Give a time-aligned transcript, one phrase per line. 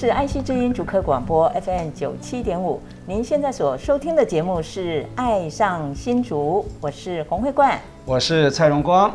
[0.00, 9.10] 是爱惜之音主科广播 FM 九七点五，您现在所收听的节目是《爱上新竹》，我是洪慧冠，我是蔡荣光。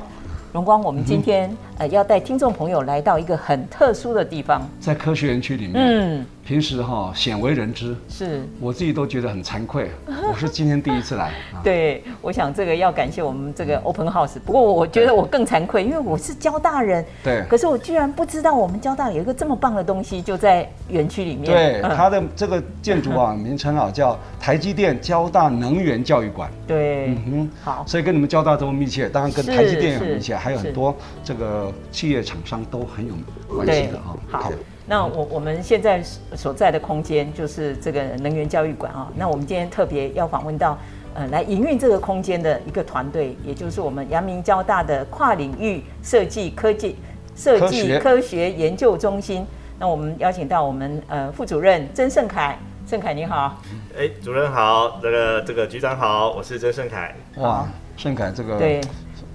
[0.52, 5.74] 荣光，我们今天、嗯、呃要带听众朋友来到一个很特殊的地方，在科学园区里面。
[5.76, 6.26] 嗯。
[6.46, 9.90] 平时哈鲜为人知，是我自己都觉得很惭愧。
[10.30, 11.32] 我是今天第一次来。
[11.64, 14.38] 对，我想这个要感谢我们这个 Open House。
[14.46, 17.06] 不过我觉得我更惭愧，因为我是交大人。
[17.24, 17.46] 对。
[17.50, 21.46] 可是我居然不知道我们交大有一个这么棒的东西就在园区里面。
[21.46, 26.52] 对，它的这个建筑啊，名称啊叫台积电交大能源教育馆。
[26.68, 27.08] 对。
[27.08, 27.50] 嗯哼。
[27.64, 27.86] 好。
[27.88, 30.94] 所以跟你们交大这么密切，当然跟台积电也很密切，还有很多
[31.24, 33.14] 这个企业厂商都很有
[33.48, 34.16] 关系的啊。
[34.30, 34.52] 好。
[34.86, 36.04] 那我我们现在
[36.36, 39.10] 所在的空间就是这个能源教育馆啊。
[39.16, 40.78] 那我们今天特别要访问到，
[41.14, 46.98] 呃，来营运这个空间的一个团队，也就是我们阳明交大的跨领域设计科技
[47.34, 49.46] 设计科学研究中心。
[49.80, 53.62] 那我们邀请到我们呃副主任曾盛凯，盛凯你好。
[53.98, 57.16] 哎，主任好，这个这个局长好，我是曾盛凯。
[57.38, 58.82] 哇，盛凯这个对。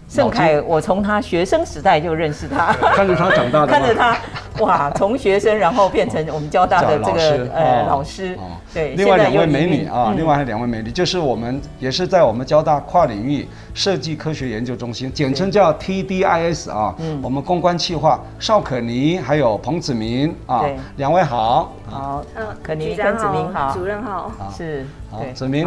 [0.09, 4.17] 盛凯，我从他学生时代就认识他， 看着他长大的，看着他，
[4.61, 8.37] 哇，从学生然后变成我们交大的这个呃老师，
[8.73, 8.95] 对。
[8.95, 13.47] 另外两位美女啊，另外还有两位美女，就是我们也是在我们交大跨领域
[13.79, 16.93] 设计科学研究中心，简称叫 TDIS 啊。
[16.99, 17.21] 嗯。
[17.23, 20.65] 我们公关企划邵可妮还有彭子明啊，
[20.97, 21.73] 两位好。
[21.87, 24.85] 好，嗯，可妮跟子明好，主任好，是。
[25.09, 25.65] 好，子明。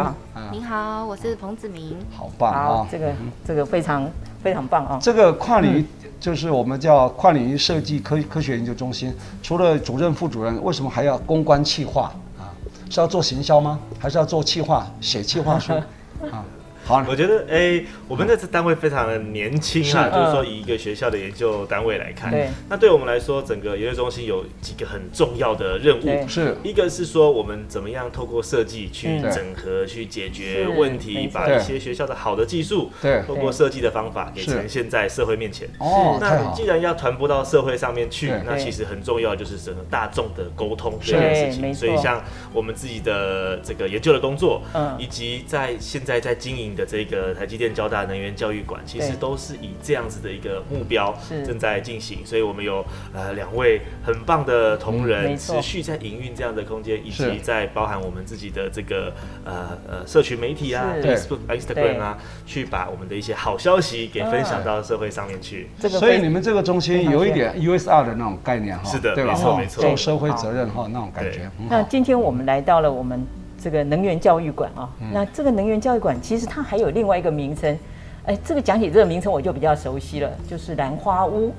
[0.50, 1.96] 您好，我是彭子明。
[2.14, 2.86] 好棒啊！
[2.90, 3.12] 这个
[3.46, 4.06] 这个非常。
[4.42, 4.98] 非常棒啊！
[5.00, 5.86] 这个跨领域
[6.18, 9.14] 就是我们叫跨领域设计科科学研究中心。
[9.40, 12.50] 除了主任、副主任，为什么还要公关企划啊？
[12.90, 13.78] 是要做行销吗？
[14.00, 15.72] 还是要做企划、写企划书
[16.28, 16.44] 啊？
[16.84, 26.56] 好，我觉得哎、欸，我们这次单位非常的年轻啊，就是说以一个学校的研究单位来看，对，那对我们来说，整个研究中心有几个很重要的任务，是。
[26.64, 35.68] 一个是说我们怎么样透过设计去整合、去解决问题，把一些学校的好的技术，对，透过设计的方法给呈现在社会面前。
[35.78, 41.72] 哦，那既然要传播到社会上面去，那其实很重要就是整个大众的沟通这件事情。
[41.72, 42.22] 所以像
[42.52, 46.71] 我们自己的这个研究的工作，嗯，以及在现在在经营。
[46.74, 59.12] 的这个台积电交大能源教育馆，其实都是以这样子的一个目标正在进行，所以我们有呃两位很棒的同仁持续在营运这样的空间，以及在包含我们自己的这个
[59.44, 65.68] 呃呃社群媒体啊，Facebook、Instagram 啊，去把我们的一些好消息给分享到社会上面去。
[65.78, 69.32] 这个所以你们这个中心有一点 USR 的那种概念哈，是的，对吧？
[69.32, 71.50] 没错没错，做社会责任哈那种感觉。
[71.68, 73.24] 那今天我们来到了我们。
[73.62, 77.78] 这个能源教育馆啊，那这个能源教育馆其实它还有另外一个名称，
[78.26, 81.52] 哎，这个讲起这个名称我就比较熟悉了，就是兰花屋。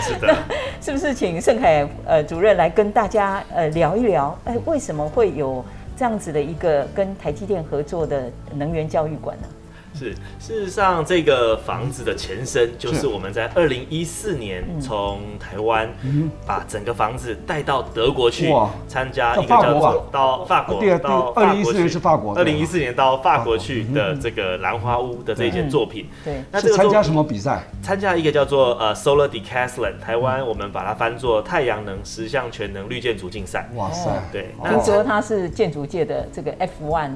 [0.00, 0.36] 是的，
[0.80, 5.64] 是不是请盛凯呃主任来跟大家呃聊一聊，哎，为什么会有
[5.96, 9.48] 这样子的一个跟台积电合作的能源教育馆呢？
[9.96, 15.88] 是，事实上，这个房子的前身就是我们在二零一四年从台湾
[16.44, 18.52] 把整个房子带到德国去
[18.88, 26.08] 参加一个叫做到法国到二零一四年是法国，二零一四年到法国去的这个兰花屋的这件作品。
[26.24, 27.62] 对，那这个参加什么比赛？
[27.80, 33.70] 参加一个叫做呃 Solar Decathlon，台湾我们把它翻作太阳能十项全能绿建筑竞赛。
[33.76, 37.12] 哇塞，对，听说它是建筑界的这个 F1，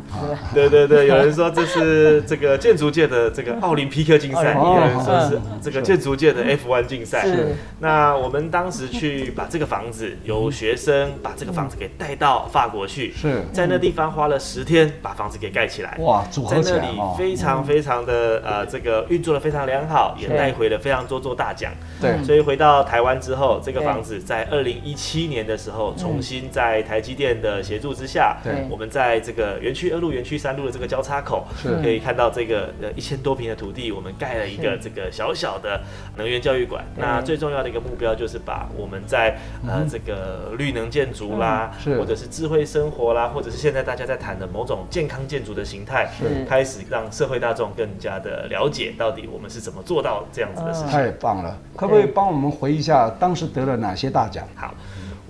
[0.54, 2.56] 对对对，有人说这是这个。
[2.68, 7.22] 建筑界的这个奥林匹克竞赛，有人说是这个建筑界的 F1 竞赛。
[7.24, 7.56] 是。
[7.80, 13.10] 那我们当时去把这个房子，由学生把这个房子给带到法国去。
[13.12, 13.42] 是。
[13.54, 15.96] 在那地方花了十天把房子给盖起来。
[16.00, 16.78] 哇，组合起来。
[16.78, 21.72] 在那里非常非常的呃，这个运作的非常良好，也带回了非常多座大奖。
[22.02, 22.22] 对。
[22.22, 32.57] 所以回到台湾之后，这个房子在二零一七年的时候，重新在台积电的协助之下，对，我们在这个园区二路、园区三路的这个交叉口，是可以看到这个。
[32.58, 35.80] 个呃一千多平的土地，我们盖了一个这个小小的
[36.16, 36.84] 能源教育馆。
[36.96, 46.10] 那最重要的一个目标就是把我们在呃这个绿能建筑啦，或者是智慧生活啦，或者是现在大家在谈的某种健康建筑的形态，
[46.48, 50.88] 开始让社会大众更加的了解到底我们是怎么做到这样子的事情。
[50.88, 51.56] 太棒了！
[51.76, 54.46] 可不可以帮我们回忆一下当时得了哪些大奖？
[54.54, 54.74] 好。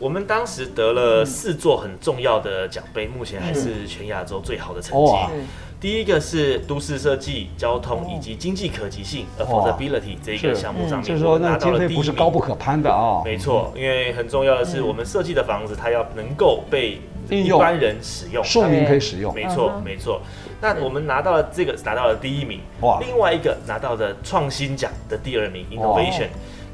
[0.00, 5.12] 我们当时得了四座很重要的奖杯，目前还是全亚洲最好的成绩。
[5.80, 13.22] 第一个是都市设计、交通以及经济可及性 （affordability） 这一个项目上面，就是说那经费不是高不可攀的啊。
[13.24, 16.98] 没错，因为很重要的是，我们设计的房子它要能够被
[17.30, 19.32] 一般人使用，庶民可以使用。
[19.32, 20.20] 没错，没错。
[20.60, 22.58] 那我们拿到了这个，拿到了第一名。
[22.80, 22.98] 哇！
[23.00, 26.26] 另外一个拿到的创新奖的第二名，innovation。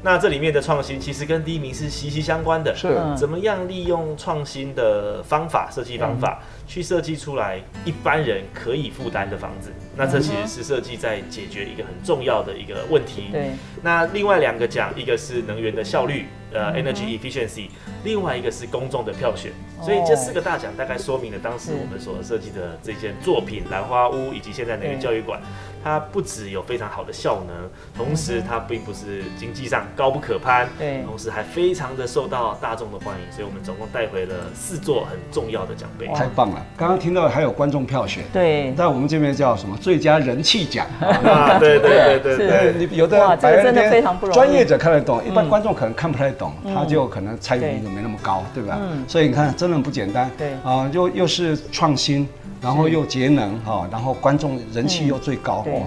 [0.05, 9.73] 那这里面的创新其实跟第一名是息息相关的，是怎么样利用创新的方法、设计方法去设计出来一般人可以负担的房子？
[9.97, 13.29] 那这其实是设计在解决一个很重要的一个问题。
[13.31, 13.49] 对。
[13.81, 17.69] 那另外两个奖，一个是能源的效率，呃，energy efficiency，
[18.03, 19.51] 另外一个是公众的票选。
[19.81, 25.41] 所以这四个大奖大概说明了当时我们所设计的这件作品——兰花屋，以及现在能源教育馆。
[25.85, 27.55] 它不只有非常好的效能，
[27.95, 36.07] 同时它并不是经济上高不可攀，对，同时还非常的受到大众的欢迎，所以我们总共带回了四座很重要的奖杯。
[36.07, 36.65] 太棒了！
[36.75, 40.87] 刚刚听到还有观众票选，对，在我们这边叫什么最佳人气奖？
[40.99, 44.35] 啊，对对对对对，你有的哇，这个真的非常不容易。
[44.35, 48.79] 专业者看得懂，一般观众可能看不太懂，他就可能参与度没那么高，对吧？
[48.81, 50.31] 嗯所以你看，真的不简单。
[50.35, 52.27] 对啊，又又是创新。
[52.61, 55.83] 然后又节能哈，然后观众人气又最高，哦！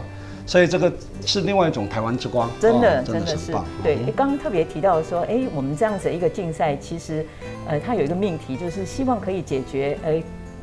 [0.47, 0.93] 所以这个
[1.27, 3.65] 是另外一种台湾之光，真的真的是棒。
[3.83, 7.27] 对，刚刚特别提到说，哎，我们这样子一个竞赛，其实
[7.67, 10.13] 呃，它有一个命题，就是希望可以解决呃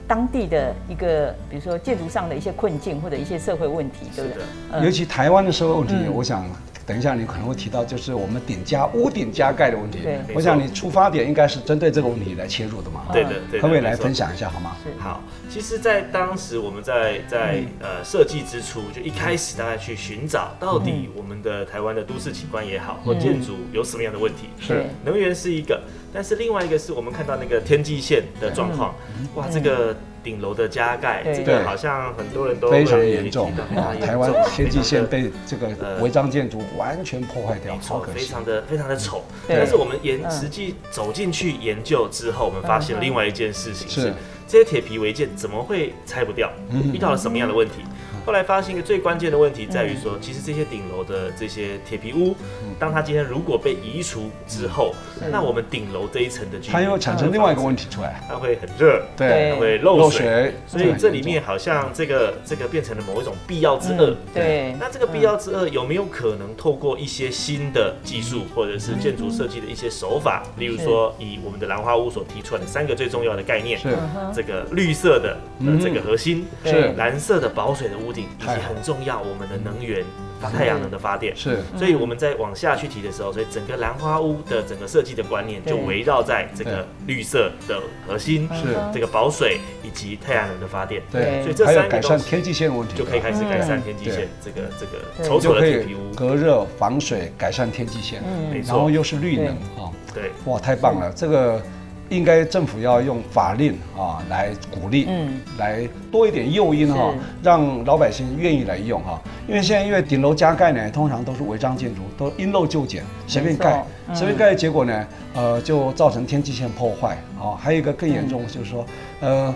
[0.08, 4.86] 当地的一个，比如说建筑上的一些困境或者一些社会问题，对不对？
[4.86, 6.46] 尤其台湾的社会问题，我想。
[6.86, 10.00] 等一下，你可能会提到，就是我们顶加屋顶加盖的问题。
[10.04, 13.06] 对，我想你出发点应该是针对这个问题来切入的嘛。
[13.12, 13.60] 对的，对。
[13.60, 14.78] 可不可以来分享一下好吗？
[15.00, 24.50] 好，其实，在当时我们在在呃设计之初，就一开始大概去寻找到底我们的台湾的都市景观也好，或建筑有什么样的问题。
[24.60, 24.86] 是。
[25.04, 25.82] 能源是一个，
[26.16, 28.96] 但是另外一个是我们看到那个天际线的状况。
[29.36, 29.96] 哇，这个。
[30.26, 33.54] 顶楼的加盖，这个好像很多人都非常严重。
[34.02, 39.24] 台湾天际线被这个违章建筑完全破坏掉，超可惜，非常的非常的丑。
[39.48, 44.12] 但是我们研实际走进去研究之后，我们发现另外一件事情是，
[44.48, 46.52] 这些铁皮违建怎么会拆不掉？
[46.92, 47.84] 遇到了什么样的问题？
[48.26, 52.36] 后来发现一个最关键的问题在于说，其实这些顶楼的这些铁皮屋，
[52.80, 54.96] 当它今天如果被移除之后，
[55.32, 64.16] 那我们顶楼这一层的，它又产生另外一个问题出来，它会很热，对，它会漏水，所以这里面好像这个这个变成了某一种必要之恶。
[64.34, 73.96] 对，那这个必要之恶有没有可能透过一些新的技术或者是建筑设计的一些手法，例如说以我们的兰花屋所提出来的三个最重要的概念，是。
[74.34, 76.92] 这个绿色的呃这个核心，是。
[76.98, 78.15] 蓝色的保水的屋。
[78.22, 80.04] 以及很重要，我们的能源
[80.40, 81.36] 发太阳能的发电。
[81.36, 91.02] 是，所以我们在往下去提的时候，所以整个兰花屋的整个设计的观念就围绕在这个绿色的核心，是这个保水以及太阳能的发电。
[91.12, 99.48] 对，所以这三个改善天际线问题，就可以开始改善天际线这个这个丑丑的铁皮屋，隔热防水，改善天际线，嗯，然后又是绿能
[99.78, 101.62] 啊，对，哇，太棒了，这个。
[102.10, 109.22] 应该政府要用法令啊来鼓励，嗯，来多一点诱因哈，让老百姓愿意来用哈。
[109.48, 113.84] 因为现在因为顶楼加盖呢，通常都是违章建筑，都因陋就简，随便盖，
[114.14, 117.58] 随便盖的结果呢，呃，就造成天际线破坏啊。
[117.60, 118.86] 还有一个更严重就是说，
[119.22, 119.54] 呃，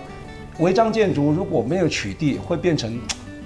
[0.60, 3.00] 违章建筑如果没有取缔，会变成。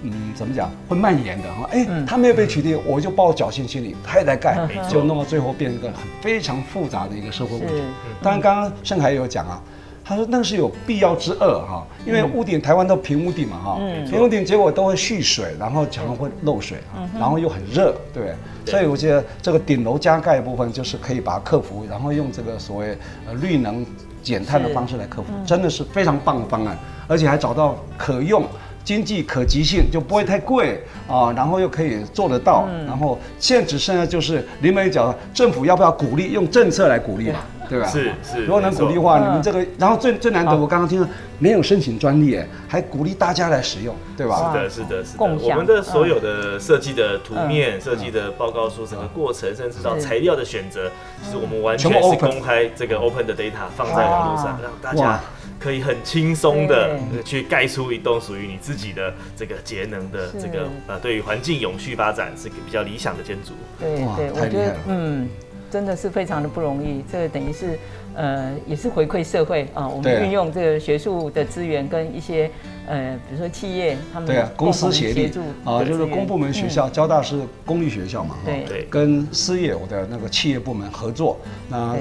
[0.04, 1.68] 嗯，怎么讲会蔓延的哈？
[1.72, 4.58] 哎，他没有被取缔，我就抱侥幸心理，他也在盖，
[4.90, 7.74] 就弄到最后变成一个很非常复杂的一个社会问题。
[8.22, 9.62] 当然，刚刚盛凯也有讲啊，
[10.04, 13.80] 他说那是有必要之恶哈，因为屋顶台湾都平屋顶嘛哈，
[14.10, 18.36] 平屋顶结果都会蓄水，然后常常会漏水啊，然后又很热，对？
[18.66, 23.86] 所以我觉得这个顶楼加盖的部分就是可以把它克服，然后用这个所谓呃绿能
[24.22, 28.44] 减碳的方式来克服，真的是非常棒的方案，而且还找到可用。
[28.84, 37.40] 经济可及性就不会太贵啊，然后又可以做得到，然后现在只剩下就是临门一脚，政府要不要鼓励用政策来鼓励嘛？
[37.70, 37.88] 对吧？
[37.88, 38.46] 是是。
[38.46, 41.08] 如果能鼓励的话，你们这个，然后最最难得，我刚刚听到
[41.40, 44.54] 没有申请专利，哎，还鼓励大家来使用，对吧？
[44.54, 45.24] 是的，是的，是的。
[45.24, 50.92] 我们的所有的设计的图面、设计的报告书、整个过程，甚至到材料的选择，
[51.24, 55.22] 就是我们完全是公开这个 open 的 data 放在网络上，让大家。
[55.64, 63.54] 可以很轻松的去盖出一栋属于你自己的这个节能的这个呃，对于环境永续发展是个比较理想的建筑。
[63.80, 65.30] 对对，我觉得嗯，
[65.72, 67.02] 真的是非常的不容易。
[67.10, 67.80] 这个等于是
[68.14, 69.88] 呃，也是回馈社会啊。
[69.88, 72.52] 我们运用这个学术的资源跟一些
[72.86, 75.32] 呃，比如说企业他们对啊，公司协力
[75.64, 81.40] 啊，就是公部门学校，交大是公立学校嘛，对对，跟私业我的那个企业部门合作
[81.70, 81.96] 那。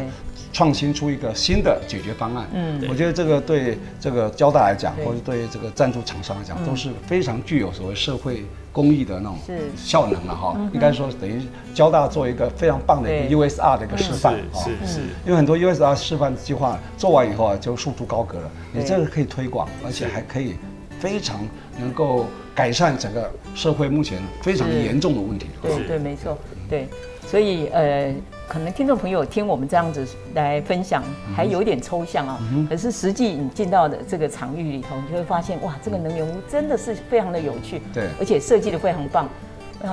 [0.53, 9.39] 创新出一个新的解决方案，嗯，我觉得这个对这个交大来讲，或者对这个赞助厂商来讲，都是非常具有所谓社会公益的那种
[9.75, 10.55] 效能了哈。
[10.75, 11.41] 应该说等于
[11.73, 15.01] 交大做一个非常棒的一个 USR 的一个示范，是是。
[15.25, 18.51] 因为很多 USR 示范计划做完以后啊，就束之高阁了。
[18.73, 20.57] 你这个可以推广，而且还可以
[21.01, 21.41] 非常
[21.79, 25.47] 能够改善整个社会目前非常严重的问题。
[25.63, 26.37] 对对，没错，
[26.69, 26.89] 对。
[27.27, 28.15] 所以呃。
[28.53, 31.03] 可能听众朋友听我们这样子来分享，
[31.35, 32.39] 还有点抽象啊。
[32.69, 39.27] 可是实际你进到的这个场域里头，你就会发现，哇，这个能源屋真的是非常的有趣，对，而且设计的非常棒。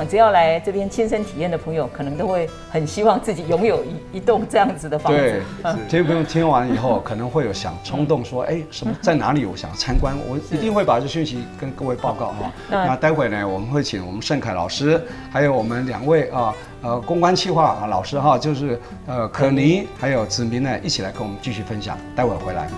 [0.09, 5.41] 只要来这边亲身体验的朋友，可能都会很希望自己拥有一一栋这样子的房子。
[5.63, 9.45] 对， 听朋友听完以后，可能会有想冲动说，哎，什么在哪里？
[9.45, 12.51] 我想参观，我一定会把这讯息跟各位报告哈。
[12.69, 21.97] 那待会呢，我们会请我们盛凯老师，还有我们两位啊，呃，公关企划啊老师哈，就是呃可妮还有子明呢，一起来跟我们继续分享。
[22.15, 22.69] 待会回来。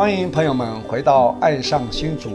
[0.00, 2.30] 欢迎朋友们回到《爱上新竹》，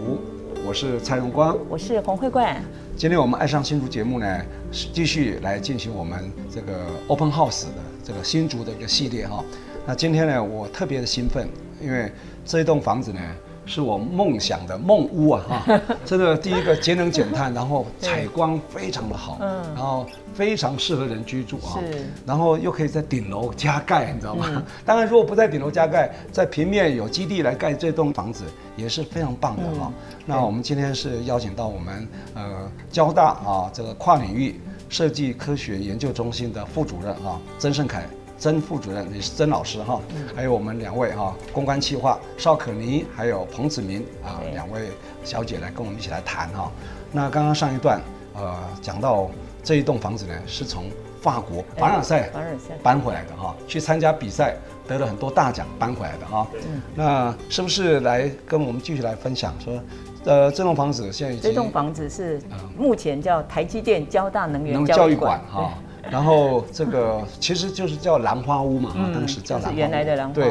[0.67, 2.63] 我是蔡荣光，我是洪慧冠。
[2.95, 9.43] 今天我们《爱上新竹》节目呢，继续来进行我们这个 Open House 的这个新竹的一个系列哈。
[9.83, 11.49] 那今天呢，我特别的兴奋，
[11.81, 12.11] 因为
[12.45, 13.19] 这一栋房子呢。
[13.65, 15.43] 是我梦想的梦屋啊！
[15.65, 24.45] 哈，这个第一个节能减碳，然后采光非常的好，嗯，然后非常适合人居住啊，是，然后又可以在顶楼加盖，你知道吗？
[24.49, 28.43] 嗯、 当然，如果不在顶楼加盖，在平面有基地来盖这栋房子
[28.75, 29.91] 也是非常棒的哈。
[29.91, 29.93] 嗯、
[30.25, 38.05] 那我们今天是邀请到我们呃交大啊这个跨领域设计科学研究中心的副主任啊曾盛凯。
[38.37, 39.99] 曾副主任也是曾老师哈，
[40.35, 44.89] 还有我们两位哈，公关企划邵可妮，还有彭子明啊，两位
[45.23, 46.71] 小姐来跟我们一起来谈哈。
[47.11, 47.99] 那刚刚上一段
[48.35, 49.29] 呃讲到
[49.63, 50.85] 这一栋房子呢，是从
[51.21, 54.55] 法国凡尔赛凡尔赛搬回来的哈，去参加比赛
[54.87, 56.45] 得了很多大奖搬回来的哈。
[56.93, 59.79] 那是不是来跟我们继续来分享说，
[60.25, 62.39] 呃，这栋房子现在已经这栋房子是
[62.77, 65.73] 目前叫台积电交大能源教育馆哈。
[66.09, 69.75] 然后这个其实就是叫兰花屋嘛，嗯、当时叫兰花屋。
[69.75, 70.33] 原来的兰花屋。
[70.33, 70.47] 对，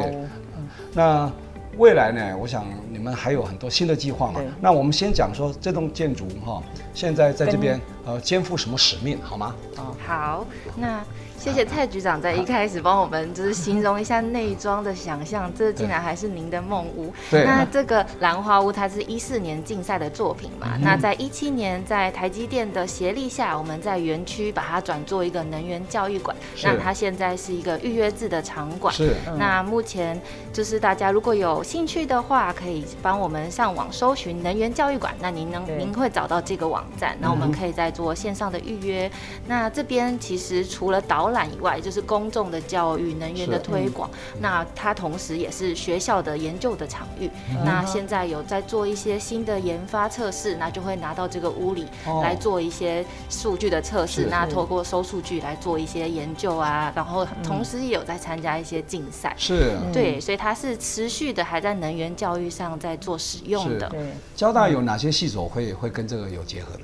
[0.57, 1.31] 嗯、那
[1.77, 2.37] 未来呢？
[2.39, 4.39] 我想你们还有很多新的计划嘛。
[4.61, 6.61] 那我们先讲说这栋建筑哈，
[6.93, 9.55] 现在在这边呃肩负什么使命，好吗？
[9.77, 10.45] 哦，好，
[10.77, 11.03] 那。
[11.45, 17.13] 谢谢蔡局长在一开始帮我们就是形容一下内装的想象，这竟然还是您的梦屋。
[17.29, 17.45] 对。
[17.45, 20.75] 那这个兰花屋它是一四年竞赛的作品嘛？
[20.81, 26.35] 那在一七年在台积电的协力下，我们在园区把它转做一个能源教育馆。
[26.63, 28.91] 那它现在是一个预约制的场馆。
[28.91, 29.15] 是。
[29.37, 30.19] 那目前
[30.51, 35.13] 就是大家如果有兴趣的话，可以帮我们上网搜寻能源教育馆。
[35.21, 39.11] 那您能您会找到这个网站，那我们可以再做线上的预约。
[39.45, 41.34] 那这边其实除了导览。
[41.43, 44.07] 以外，就是公众的教育、能源的推广。
[44.35, 47.27] 嗯、那它同时也是学校的研究的场域。
[47.49, 51.87] 嗯、那现在有在做一些新的研发测试，那就会拿到这个屋里
[52.21, 54.25] 来做一些数据的测试。
[54.25, 59.33] 哦、那透过收数据来做一些研究啊，然后同时也有在参加一些竞赛。
[59.35, 63.89] 是，对，所以它是持续的还在能源教育上在做使用的。
[63.89, 66.83] 对，交大有哪些系所会会跟这个有结合的？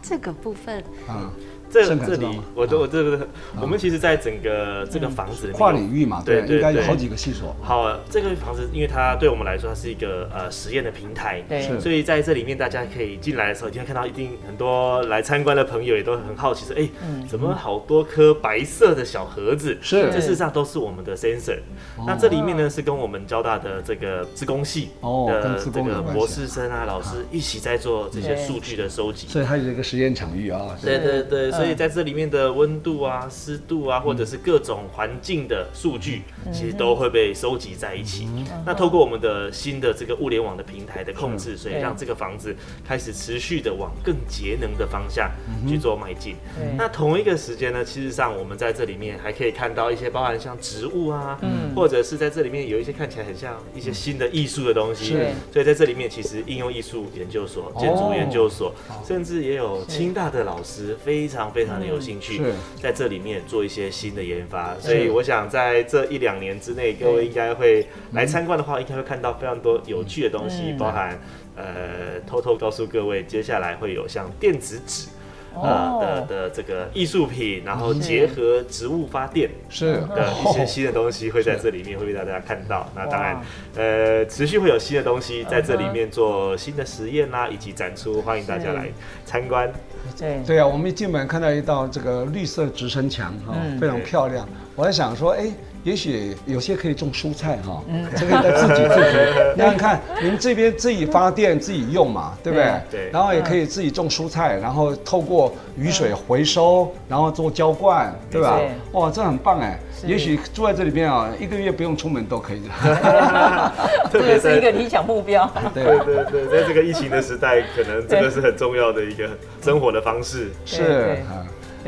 [0.00, 1.30] 这个部分，嗯。
[1.72, 3.26] 这这里，我都我这个，
[3.58, 7.56] 我们其实，在整个这个房子里面跨领域嘛，对，应该有好几个系所。
[7.62, 16.86] 好，这个房子，因为它对我们来说，它是一个呃实验的平台，对，所以在这里面，大家可以进来的时候，一定会看到，一定很多来参观的朋友也都很好奇，说，哎，
[17.26, 19.78] 怎么好多颗白色的小盒子？
[19.80, 21.58] 是，这事实上都是我们的 sensor。
[22.06, 30.76] 那这里面呢，是跟我们交大的这个资工系的这个博士生啊、老师一起在做这些数据的收集，所以它有一个实验场域啊。
[30.82, 31.61] 对对对。
[31.62, 38.28] 所以在这里面的温度啊、湿度啊，或者是各种环境的数据，其实都会被收集在一起。
[38.66, 42.54] 那透过我们的新的这个物联网的平台的控制，所以让这个房子
[42.84, 45.30] 开始持续的往更节能的方向
[45.68, 46.34] 去做迈进。
[46.76, 51.38] 那同一个时间呢，其实上我们在这里面还可以看到一些包含像植物啊，
[51.76, 55.16] 或者是在这里面有一些看起来很像一些新的艺术的东西。
[55.52, 58.74] 所以在这里面，其实应用艺术研究所、建筑研究所，
[59.06, 62.40] 甚至也有清大的老师非常非常的有兴趣，
[62.80, 64.74] 在这里面做一些新的研发。
[64.80, 71.20] 所以我想在这一两年之内，各位应该会来参观的话，应该会看到非常多有趣的东西，包含
[71.56, 75.08] 呃，偷偷告诉各位，接下来会有像电子纸。
[75.54, 82.90] 呃的的这个艺术品，然后结合植物发电是的一些新的东西会在这里面会被大家看到。
[82.96, 83.38] 那当然，
[83.76, 88.88] 呃，持续会有新的东西在这里面做新的实验啦，以及展出，欢迎大家来
[89.26, 89.70] 参观。
[90.18, 94.48] 对对啊，我们一进门看到一道这个绿色直升墙哈，非常漂亮。
[94.74, 95.50] 我在想说，哎。
[95.84, 99.52] 也许有些可以种蔬菜哈，嗯这个在自己自足。
[99.56, 102.72] 你看看，你们这边自己发电自己用嘛，对不对？
[102.90, 103.10] 对。
[103.10, 108.60] 然后也可以自己种蔬菜，然后透过雨水回收，然后做浇灌，对吧？
[108.92, 109.78] 哇，这很棒哎！
[110.06, 112.62] 也许住在这里边啊，一个月不用出门都可以。
[114.12, 115.50] 这个是一个理想目标。
[115.74, 119.28] 对对对，在这个疫情的时代，可能这个是很重要的一个
[119.60, 120.50] 生活的方式。
[120.64, 121.46] 是啊。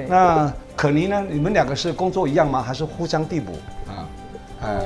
[0.08, 1.24] 那可妮呢？
[1.28, 2.60] 你们两个是工作一样吗？
[2.60, 3.52] 还是互相递补？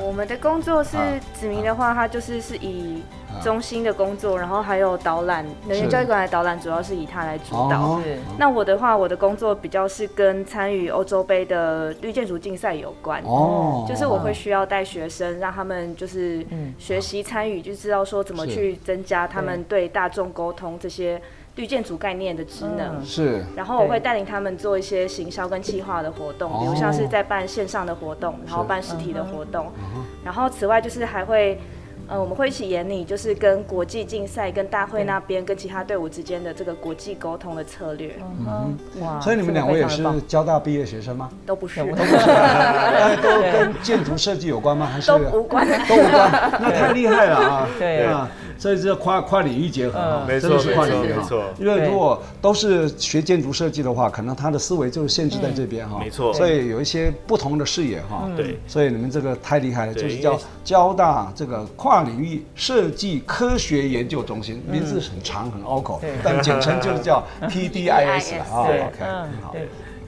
[0.05, 0.97] 我们的工作是
[1.33, 3.03] 子明的话，他就是是以
[3.43, 8.01] 中心的工作，然后还有导览能源教育馆的导览，主要是以他来主导。
[8.01, 8.17] 是。
[8.37, 13.21] 那我的话，我的工作比较是跟参与欧洲杯的绿建筑竞赛有关。
[13.23, 13.85] 哦。
[13.87, 16.45] 就是我会需要带学生，让他们就是
[16.77, 21.21] 学习参与，就知道说怎么去增加他们对大众沟通这些。
[21.59, 23.05] 绿建筑概念的职能。
[23.05, 29.67] 是，然后我会带领他们做一些行销跟企划的活动，比如像是在办线上的活动，然后办实体的活动，
[30.23, 31.59] 然后此外就是还会。
[32.11, 38.15] 呃，我们会一起研拟，就是跟国际竞赛、跟大会那边、跟其他队伍之间的这个国际沟通的策略。
[38.47, 39.19] 嗯，哇！
[39.21, 41.29] 所以你们两位也是交大毕业学生吗？
[41.45, 42.01] 都不是，都不是，
[43.21, 44.87] 都跟建筑设计有关吗？
[44.91, 45.05] 还是？
[45.11, 45.67] 都无关？
[45.87, 47.67] 都无关， 那太厉害了啊！
[47.77, 48.27] 对啊，
[48.59, 51.45] 所以这跨跨领域结合，没错，是跨领域，没错。
[51.57, 55.97] 因为如果都是学建筑设计的话，可能他的思维就是限制在这边哈。
[55.99, 56.33] 没错。
[56.33, 58.29] 所以有一些不同的视野哈。
[58.35, 58.59] 对。
[58.67, 62.03] 所以你们这个太厉害了，就是叫交大这个跨。
[62.09, 68.65] 领域设计科学研究中心，名字很长很拗口，但简称就是叫 PDIS 啊。
[68.65, 69.05] OK，
[69.43, 69.55] 好。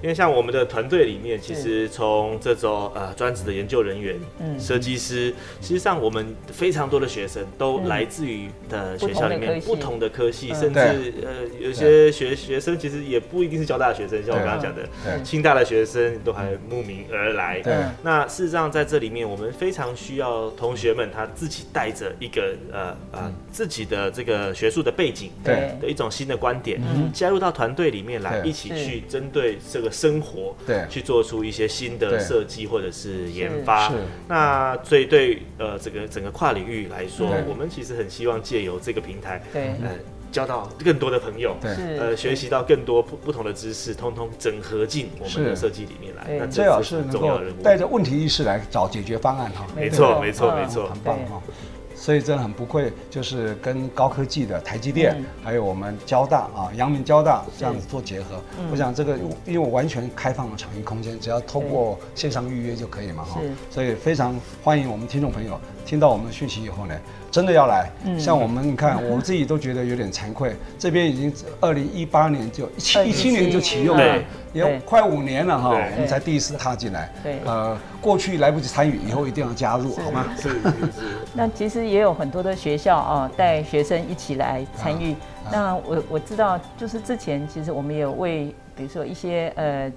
[0.02, 4.60] 因为像我们的团队里面，其实从这种呃专职的研究人员、嗯。
[4.60, 10.80] 设计师，实际上我们非常多的学生都来自于的学校里面不同的科系，甚至
[11.24, 17.62] 呃有些学学生其实也不一定是交大的学生，像我刚刚讲的，清大的学生都还慕名而来。
[18.02, 25.78] 那事实上在这里面，我们非常需要同学们他自己带着一个呃呃自己的这个学术的背景，对。
[25.82, 26.82] 的一种新的观点，
[27.14, 29.91] 加入到团队里面来，一起去针对这个。
[29.92, 33.90] 生活对，去做出一些新的设计或者是研发。
[33.90, 33.96] 是，
[34.28, 39.90] 那所以对呃这个整个跨领域来说，我们其实很希望借由这个平台，对，呃，
[40.32, 46.38] 交到更多的朋友，对，呃，学习到更多不不同的知识，通通整合进我们的设计里面来。
[46.40, 49.68] 那最好是能够带着问题意识来找解决方案哈。
[49.76, 51.42] 没错，没错，没错，很棒哈。
[52.02, 58.42] 所以真的很不愧，就是跟高科技的台积电，还有我们交大啊，阳明交大这样子做结合。
[58.72, 63.40] 我想这个，因为我完全开放了场域空间，只要透过线上预约就可以嘛哈。
[63.70, 66.96] 所以非常欢迎我们听众朋友听到我们的讯息以后呢，
[67.30, 67.91] 真的要来。
[68.17, 74.20] 像我们你看， 我们自己都觉得有点惭愧，这边已经二零一八年就一七一七年就启用了。
[74.54, 77.10] 也快五年了哈，我们才第一次踏进来。
[77.24, 80.26] 对，呃，过去来不及参与，以后一定要加入，好吗？
[80.36, 81.17] 是是是。
[81.34, 85.15] 那其实也有很多的学校啊，带学生一起来参与。
[85.50, 89.89] 那我我知道，就是之前其实我们也有为，比如说一些呃。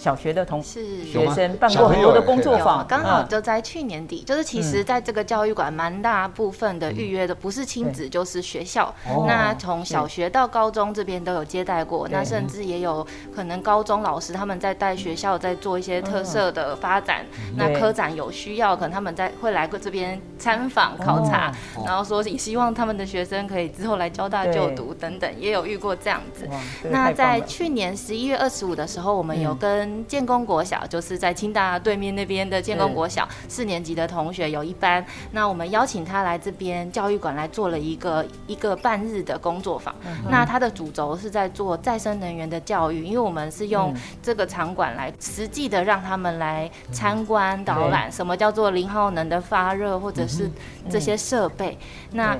[0.00, 8.94] 小学的同事学生办过很多的工作坊，刚好就在去年底，就是其实在这个教育馆蛮大部分的预约的不是亲子就是学校，
[9.26, 21.52] 那从小学到高中这边都有接待过，那甚至也有可能高中老师他们在带学校在做一些特色的发展，那科展有需要，可能他们在会来过这边参访考察，
[21.84, 26.48] 然后说也希望他们的学生可以之后来交大就读等等，也有遇过这样子。
[26.90, 39.94] 那在去年十一月二十五的时候，我们有跟跟建功国小，就是在清大对面那边的建功国小四年级的同学有一班，那我们邀请他来这边教育馆来做了一个一个半日的工作坊。
[40.06, 50.48] 嗯、那他的主轴是在做再生能源的教育，因为我们是用这个场馆来实际的让他们来参观导览，什么叫做零耗能的发热，或者是
[50.88, 51.76] 这些设备。
[52.12, 52.36] 那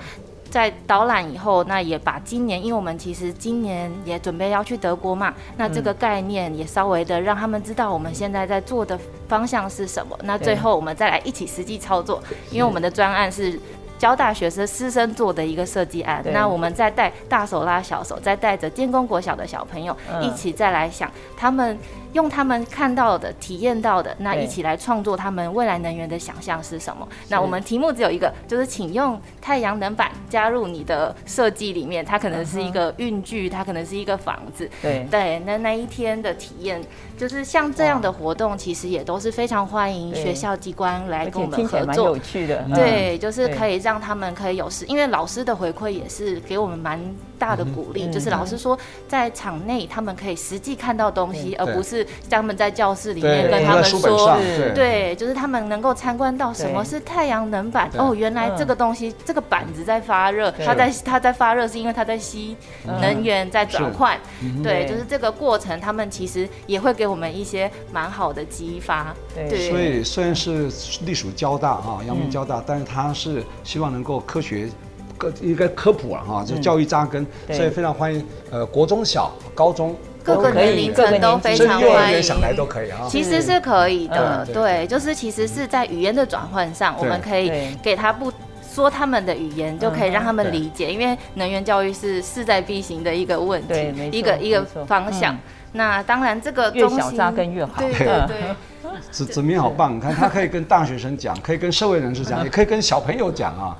[0.50, 10.18] 在导览以后，那也把今年，因为我们其实今年也准备要去德国嘛，那这个概念也稍微的让他们知道我们现在在做的方向是什么。
[10.24, 13.58] 那最后我们再来一起实际操作，因为我们的专案是
[13.96, 16.24] 教大学生师生做的一个设计案。
[16.32, 21.78] 那我们再带大手拉小手，再带着建工国小的小朋友一起再来想他们。
[22.12, 27.06] 用他们看到的、体验到的，那一起来创作他们未来能源的想象是什么？
[27.28, 32.04] 那我们题目只有一个，就是请用太阳能板加入你的设计里面。
[32.04, 34.68] 它可能是一个运具，它可能是一个房子。
[34.82, 36.82] 对对，那那一天的体验，
[37.16, 42.08] 就是像这样的活动，其实也都是非常欢迎学校机关来跟我们合作。
[42.08, 47.00] 有趣的，对，就是可以让他们可以有时，因为老师的回馈也是给我们蛮
[47.38, 51.99] 大的鼓励，就是老师说在场内他们可以实际看到东西，而不是。
[52.28, 54.38] 他们在教室里面跟他们说，
[54.74, 64.18] 对，就是他们能够参观到什么是太阳能板哦，原来这个东西，这个板子在发热，它在它在发热是因为它在吸能源在转换，
[64.62, 69.14] 对，就是这个过程，他们其实也会给我们一些蛮好的激发。
[69.34, 70.70] 对，所以虽然是
[71.04, 74.68] 隶属交大啊，阳明交大，但是他是希望能够科学，
[75.16, 79.96] 科应该科普了哈，就教育扎根，所以非常欢迎呃国中小、高中。
[80.22, 83.00] 各个年龄层都非常欢迎，想来都可以啊。
[83.08, 87.50] 其实是可以的，对，就是其实是在语言的转换上，我们可以
[87.82, 88.32] 给他不
[88.72, 90.92] 说他们的语言，就可以让他们理解。
[90.92, 95.36] 因为能源教育是势在必行的一个问题，一个一个方向。
[95.72, 97.72] 那当然，这个越小扎根越好。
[97.78, 98.36] 对对对。
[99.10, 103.76] 子子明好棒，你看他可以跟大学生讲，可以跟社会人士讲，也可以跟小朋友讲啊。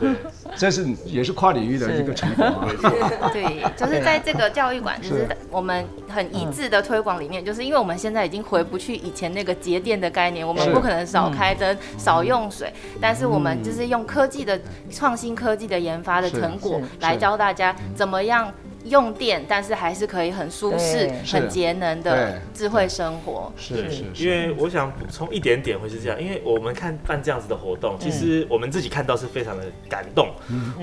[0.51, 2.69] 对，这是也是跨领域的一个成果啊。
[3.33, 14.61] 对，就是在这个教育馆，就是我们很一致的推广理念，就是因为我们现在已经回不去以前那个节电的概念，我们不可能少开灯、少用水，但是我们就是用科技的
[14.91, 18.53] 创新科技的研发的成果来教大家怎么样。
[18.85, 23.53] 用电，但是还是可以很舒适、很节能的智慧生活。
[23.57, 30.31] 是是，因为我想补充一点点，会是这样，因为我们看办这样子的活动，其实我们自己看到是非常的感动，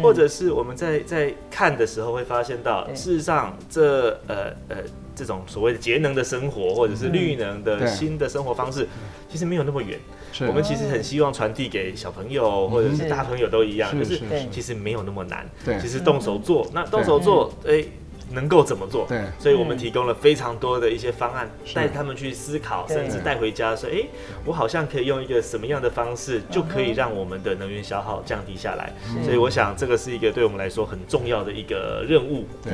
[0.01, 4.77] 或者是我们在在看的时候会发现到，事实上这呃呃
[5.15, 8.87] 这种所谓的节能的生活，或者是绿能的新的生活方式，
[9.27, 9.99] 其实没有那么远。
[10.47, 15.49] 我们其实很希望传递给小朋友或者是大朋友都一样，就是其实没有那么难。
[15.65, 17.83] 对，其实动手做，那动手做，哎，
[18.31, 19.05] 能够怎么做？
[19.07, 24.05] 对，所以我们提供了非常多的一些方案，带他们去思考，甚至带回家说，哎，
[24.45, 28.93] 我好像可以用一个什么样的方式，就可以让我们的能源消耗降低下来。
[29.23, 32.45] 所以我想，这个是一个对我们来说很重要的一个任务。
[32.63, 32.73] 对。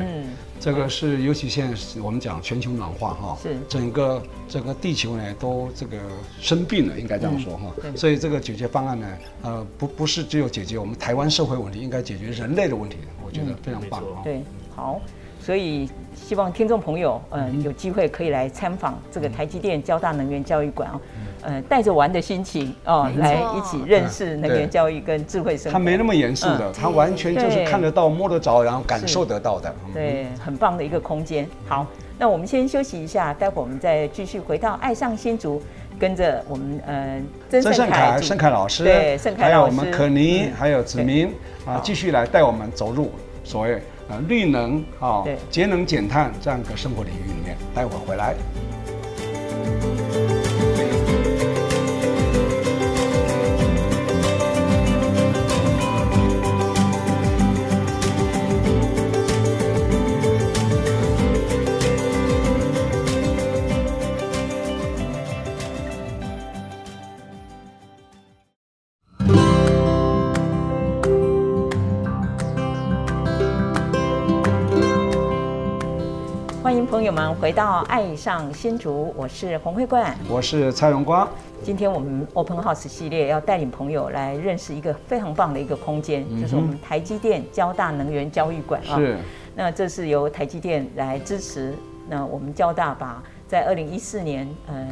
[0.60, 5.98] 这个是，尤其现在我们讲全球暖化哈，是整个整个地球呢都这个
[6.40, 7.70] 生病了，应该这样说哈。
[7.98, 9.08] 所以这个解决方案呢，
[9.42, 14.24] 呃，不不是只有解决我们台湾社会问题，应该解决人类的问题，我觉得非常棒啊。
[14.24, 14.42] 对，
[14.74, 15.02] 好，
[15.44, 21.02] 所以希望听众朋友，嗯，有机会可以来参访这个台积电交大能源教育馆啊。
[21.42, 25.74] 呃，带着玩的心情哦，来一起认识能源教育跟智慧生活。
[25.74, 29.76] 他没那么严肃的，他完全就是看得到、摸得着，然后感受得到的。
[29.94, 31.46] 对，很棒的一个空间。
[31.68, 31.86] 好，
[32.18, 35.62] 那我们先休息一下，待会儿我们再继续回到爱上新竹，
[36.00, 41.30] 跟着我们呃曾盛凯、盛凯老师，对，盛凯老师，还有我们可妮，还有子明
[41.66, 43.12] 啊，继续来带我们走入
[43.44, 47.58] 所谓呃绿能啊、节能减碳这样一个生活领域里面。
[47.74, 48.36] 待会儿回来。
[77.14, 81.30] 朋友们，回到爱上新竹，我是洪慧冠，我是蔡荣光。
[81.62, 88.98] 今天我们 Open House 系列要带领朋友来认识一个非常棒的一个空间，嗯、就是我们台积电交大能源教育馆啊。
[88.98, 89.16] 是。
[89.56, 91.76] 那这是由台积电来支持，
[92.10, 94.88] 那我们交大把在二零一四年，呃，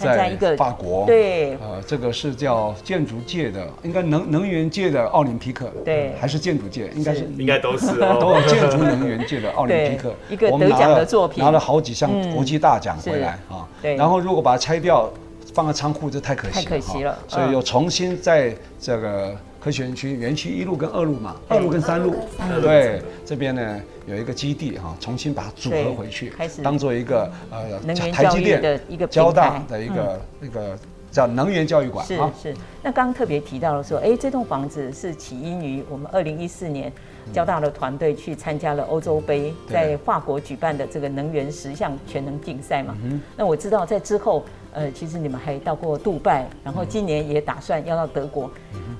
[0.00, 7.86] 参加一个法国，对，呃，这个是叫建筑界的，应该能能源界的奥林匹克，对，还是建筑界，应该是应该都是
[8.18, 15.10] 都有建筑能源界的奥林匹克，一个得奖的作品，拿了好几项国际大奖回来啊，对，然后如果把它拆掉
[15.52, 19.36] 放在仓库，这太可惜了，太可惜了，所以又重新在这个。
[19.62, 22.14] 科学园区园区一路跟二路嘛，二路跟三路，
[22.62, 23.80] 对，这边呢
[24.10, 30.76] 有一个基地哈，重新把它组合回去，当做一个呃台积电的一个交大的一个那个
[31.10, 32.04] 叫能源教育馆。
[32.04, 32.54] 是是。
[32.82, 36.92] 那刚刚特别提到了说，哎，这栋房子是起因于我们二零一四年
[37.32, 42.96] 交大的团队去参加了欧洲杯，在法国举办的这个能源十项全能竞赛嘛。
[43.36, 44.44] 那我知道在之后。
[44.72, 48.48] 呃，其实你们还到过杜拜，然后今年也打算要到德国。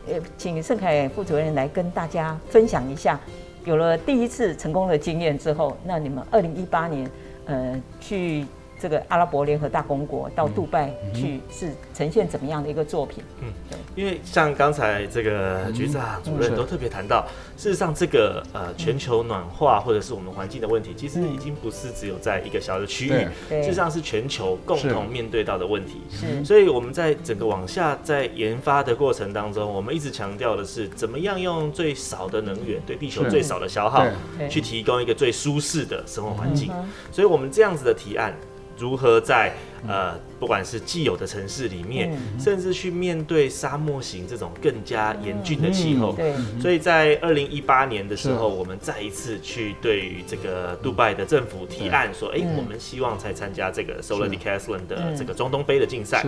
[0.08, 3.20] 呃，请盛凯副主任来跟大家分享一下，
[3.64, 7.10] 有了第一次成功的经验之后，那你们二零一八年，
[7.46, 8.46] 呃，去。
[8.80, 13.22] 这个阿拉伯联合大公国到杜拜去是呈现怎么样的一个作品？
[13.40, 17.26] 嗯，对，因为像刚才这个局长主任都特别谈到，
[17.58, 23.26] 事实上这个呃全球暖化或者是我们环境的问题，其实已经不是只有在一个小的区域，
[23.62, 26.00] 事实上是全球共同面对到的问题。
[26.10, 34.06] 是，所以我们在整个往下在研发的过程当中，我们一直强调的是怎么样用最少的能源，对地球最少的消耗，
[34.48, 36.72] 去提供一个最舒适的生活环境。
[37.12, 38.34] 所以我们这样子的提案。
[38.80, 39.52] 如何在
[39.86, 56.24] 呃，不管是既有的城市里面，甚至去面对沙漠型这种更加严峻的气候，对，所以在二零一八年的时候，我们再一次去对于这个杜拜的政府提案说，哎，我们希望才参加这个 Solar Decathlon 的这个中东杯的竞赛，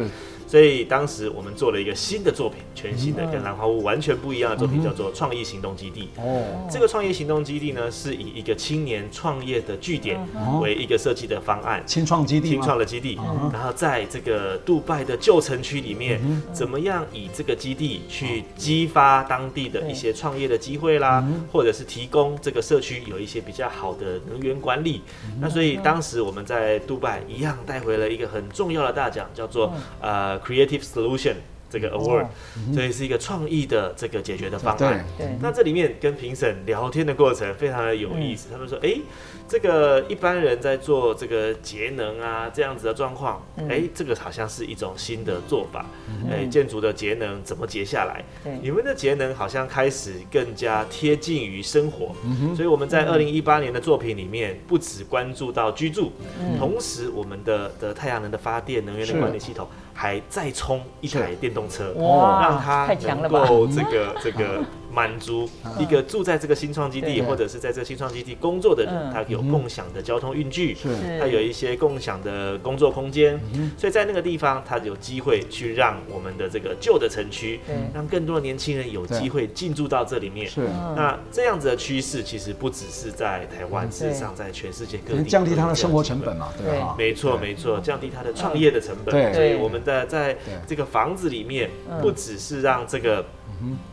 [0.47, 6.09] 所以当时我们做了一个新的作品，全新的跟兰花屋完全不一样的作品，叫做创意行动基地。
[6.17, 10.19] 哦，这个创意行动基地呢，是以一个青年创业的据点
[10.61, 13.19] 为一个设计的方案，青创基地，青创的基地。
[13.51, 16.21] 然后在这个杜拜的旧城区里面，
[16.53, 25.03] 怎么样以这个基地去激发当地的一些创业的机会啦，或者是提供这个社区有一些比较好的能源管理。
[25.41, 31.35] 那所以当时我们在杜拜一样带回了一个很重要的大奖，叫做呃 Creative Solution
[31.73, 32.27] 这个 Award，
[32.75, 35.05] 所以是一个创意的这个解决的方案。
[35.17, 39.01] 对，那这里面跟评审聊天的过程非常的有意思，他们说，哎。
[39.49, 45.85] 这个一般人在做这个节能啊，这样子的状况，哎，这个好像是一种新的做法。
[46.31, 48.25] 哎，建筑的节能怎么节下来？
[48.63, 52.15] 你们的节能好像开始更加贴近于生活。
[52.57, 56.13] 所以我们在二零一八年的作品里面，不只关注到居住，
[56.59, 59.69] 同时我们的的太阳能的发电能源的管理系统
[60.03, 64.61] 还再充一台电动车，让它能够这个这个。
[64.93, 70.77] 满足一个住在这个新创基地，或者是在这个新创基地工作的人，他有共享的交通运具，
[71.19, 73.41] 他有一些共享的工作空间，
[73.79, 77.61] 所以在那个地方，他有机会去让我们的这个旧的城区，
[77.95, 80.51] 让更多的年轻人有机会进驻到这里面。
[80.95, 86.95] 那这样子的趋势其实不只是在台湾，事实上在全世界各地降低他的生活成本嘛，对吧？
[86.99, 89.33] 没错没错，降低他的创业的成本。
[89.35, 91.71] 所以我们的在这个房子里面，
[92.03, 93.25] 不只是让这个。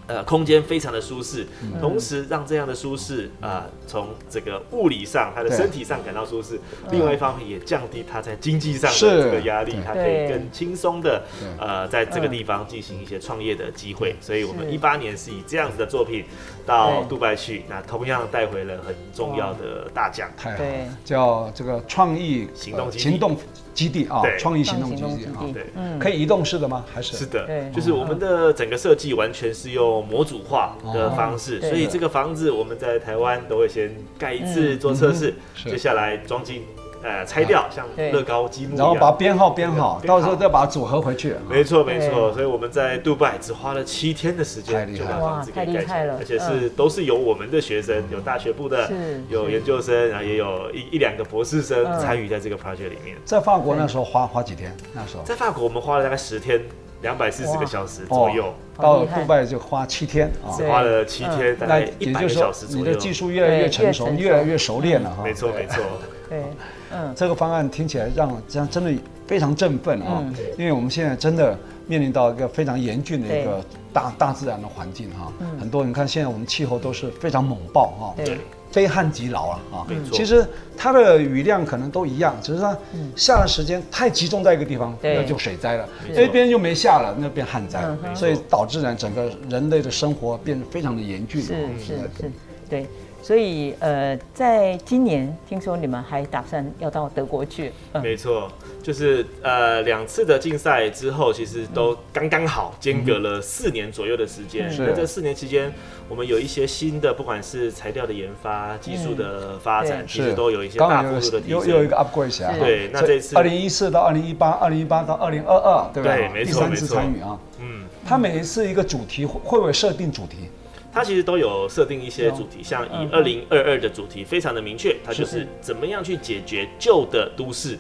[0.08, 1.46] 呃，空间非常的舒适，
[1.80, 6.60] 同时让这样的舒适啊，从这个物理上，他的身体上感到舒适。
[6.92, 11.24] 另外一方面，也降低他在经济上的这个压力，他可以更轻松的
[11.60, 14.16] 呃，在这个地方进行一些创业的机会。
[14.20, 16.26] 所以，我们一八年是以这样子的作品
[16.66, 20.30] 到杜拜去，那同样带回了很重要的大奖。
[20.36, 20.70] 太好了，
[21.06, 23.38] 叫这个创意行动行动
[23.74, 25.66] 基地啊，创意行动基地啊，对，
[26.00, 26.84] 可以移动式的吗？
[26.94, 27.16] 还是？
[27.16, 30.00] 是的，就是我们的整个设计完全是用。
[30.10, 36.64] 模组化的方式，所以这个房子我们在台湾都会先盖一次做测试，接下来装进
[37.02, 41.36] 呃拆掉，像乐高积木，然后把编号编好，到时候再把它组合回去。
[41.50, 48.92] 没错没错，所以我们在杜拜只花了七天的时间就把房子给盖起来了，而且是都是由我们的学生，有大学部的，
[49.30, 53.18] 有研究生，然后也有一一两个博士生参与在这个 project 里面。
[53.24, 54.76] 在法国那时候花花几天？
[54.94, 56.62] 那时候在法国我们花了大概十天。
[57.02, 62.86] 两百四十个小时左右，到杜拜就花七天啊，只花了七天，大概一百个小时左右。
[62.86, 65.24] 你的技术越来越成熟，越来越熟练了哈。
[65.24, 65.82] 没错没错，
[66.28, 66.44] 对，
[66.92, 68.94] 嗯，这个方案听起来让这样真的
[69.28, 70.24] 非常振奋啊，
[70.58, 78.14] 因为我们现在真的面临到一个非常严峻的一个大大自然的环境哈，很多人看现在我们气候都是非常猛爆哈。
[78.18, 78.38] 对。
[78.72, 79.60] 非旱即涝啊！
[79.74, 80.46] 啊，其实
[80.78, 82.78] 它的雨量可能都一样，只是它
[83.16, 91.42] 下的时间太集中在一个地方，那就水灾了；这边又没下了，那变旱灾，所以导致呢整个人类的生活变得非常的严峻。
[91.42, 92.32] 是是是，
[92.70, 92.86] 对。
[93.22, 97.72] 所以呃，在今年听说你们还打算要到德国去？
[97.94, 98.52] 嗯、没错，
[98.82, 104.70] 就是呃两次的竞赛之后，其实都刚刚好间隔了四年左右的时间。
[104.70, 105.72] 在、嗯、这四年期间，
[106.08, 111.60] 我们有一些新的，不管是材料的研发、技术的发展，嗯、其实都有一些大幅度的提升。
[111.60, 112.56] 又有一个 upgrade 啊。
[112.58, 116.18] 对，那这次二零一四到二零一八，二零一八到二零二二，对不对？
[116.18, 117.38] 对，没错，第三次参与啊。
[117.60, 120.50] 嗯，他每一次一个主题会会不会设定主题？
[120.92, 125.48] 它其实都有设定一些主题，像以二零二二的主题非常的明确，它就是。
[125.62, 127.78] 怎么样去解决旧的都市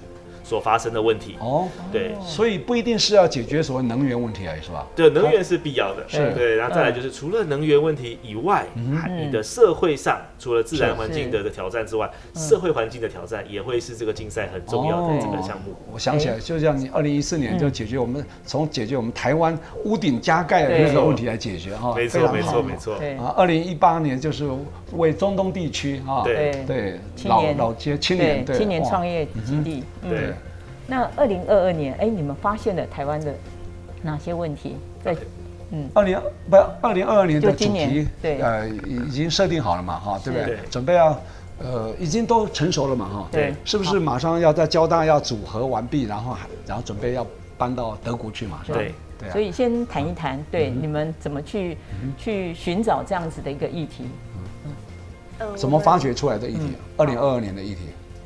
[0.50, 1.36] 所发生的问题。
[1.40, 4.88] 哦，对，所以不一定是要解决所谓能源问题而已，是吧？
[4.96, 6.34] 对，能源是必要的，是。
[6.34, 8.66] 对，然后再来就是除了能源问题以外，
[9.08, 15.76] 你的社会上除了自然环境的的挑战之外，社会环境的挑战也会是这个竞赛很重要的这个项目。
[15.92, 22.96] 我想起来，就像你二零一四年就解决我们从解决我们台湾屋顶加盖的那个问题来解决哈，没错没错没错。
[23.24, 24.50] 啊，二零一八年就是
[24.94, 26.66] 为中东地区啊，对。
[26.66, 30.34] 对，老老街青年青年创业基地，对。
[30.90, 33.34] 那二零二二年，哎，你们发现了台湾的
[34.02, 34.76] 哪些问题？
[35.04, 35.16] 在
[35.72, 40.58] 嗯，二零不二零二二年的主题，对，呃，已经设定好了嘛，哈，对不对？
[40.72, 41.22] 准备要，
[41.60, 47.24] 呃，已经都成熟了嘛，哈，对，是不是马上要在交大要组合完毕，然后然后准备要
[47.56, 48.62] 搬到德国去嘛？
[48.66, 49.30] 对，对。
[49.30, 51.78] 所以先谈一谈，对，你们怎么去
[52.18, 54.06] 去寻找这样子的一个议题？
[55.40, 56.74] 嗯，怎么发掘出来的议题？
[56.98, 57.82] 二零二二年的议题。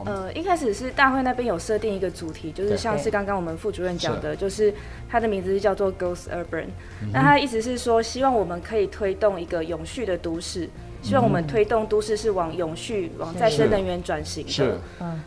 [0.05, 4.73] 呃，一开始是大会那边有设定一个主题，就是像是刚刚我们副主任讲的，就是
[5.09, 6.67] 它的名字是叫做 Ghost Urban，
[7.11, 10.69] 那它的意思是说，希望我们可以推动一个永续的都市。
[11.03, 14.49] 希望我们推动都市是往永续、往再生能源转型的。
[14.49, 14.77] 是，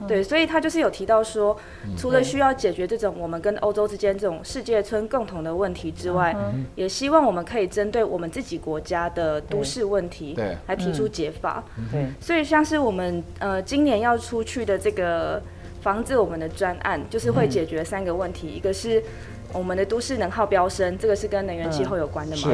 [0.09, 1.57] 对，所以他就是有提到说，
[1.99, 6.35] 除了需要解决这种我们跟欧洲之间这种世界村共同的问题之外，
[6.75, 10.35] 也希望我们可以针对我们自己国家的都市问题，
[10.67, 11.63] 来提出解法。
[11.93, 15.43] 对，所以像是我们呃今年要出去的这个
[15.83, 19.03] 房子，我们的专案就是会解决三个问题，一个是
[19.53, 22.51] 我们的都市能耗飙升，这个是跟能源气候有关的嘛。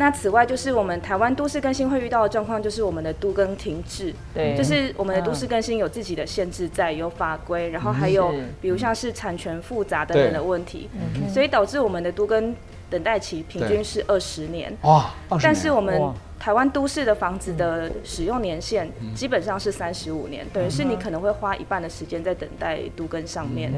[0.00, 8.32] 那此外，就是我们台湾都市更新会遇到的状况，就是我们的都更停滞，对，就是我们的都市更新有自己的限制在，有法规，然后还有
[8.62, 10.88] 比如像是产权复杂等等的问题，
[11.28, 12.56] 所以导致我们的都更
[12.88, 14.74] 等待期平均是二十年。
[14.84, 15.10] 哇，
[15.42, 16.00] 但是我们
[16.38, 23.70] 台湾都市的房子的使用年限基本上是三十五年，等于是你可能会花一半的时间在等待都更上面，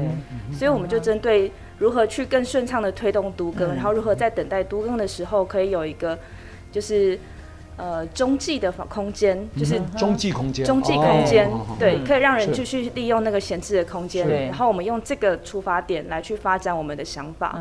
[0.53, 1.51] 所以我们就针对。
[1.83, 6.17] 如何去更顺畅的推动都更，然后如何在等待都更的时候可以有一个，
[6.71, 7.19] 就是
[7.77, 17.59] 呃中继的空间，就是中继空间，中继空间，对，可以让人继续利用那个闲置的空间，然后我们用这个出发点来去发展我们的想法。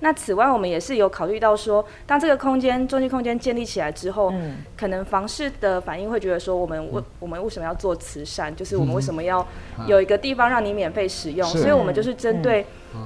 [0.00, 4.32] 那此外，我们也是有考虑到说，当这个空间中继空间建立起来之后，
[4.76, 8.54] 可能房市的反应会觉得说，我们为我们为什么要做慈善？
[8.54, 9.46] 就是我们为什么要
[9.86, 11.48] 有一个地方让你免费使用？
[11.48, 12.64] 所以我们就是针对。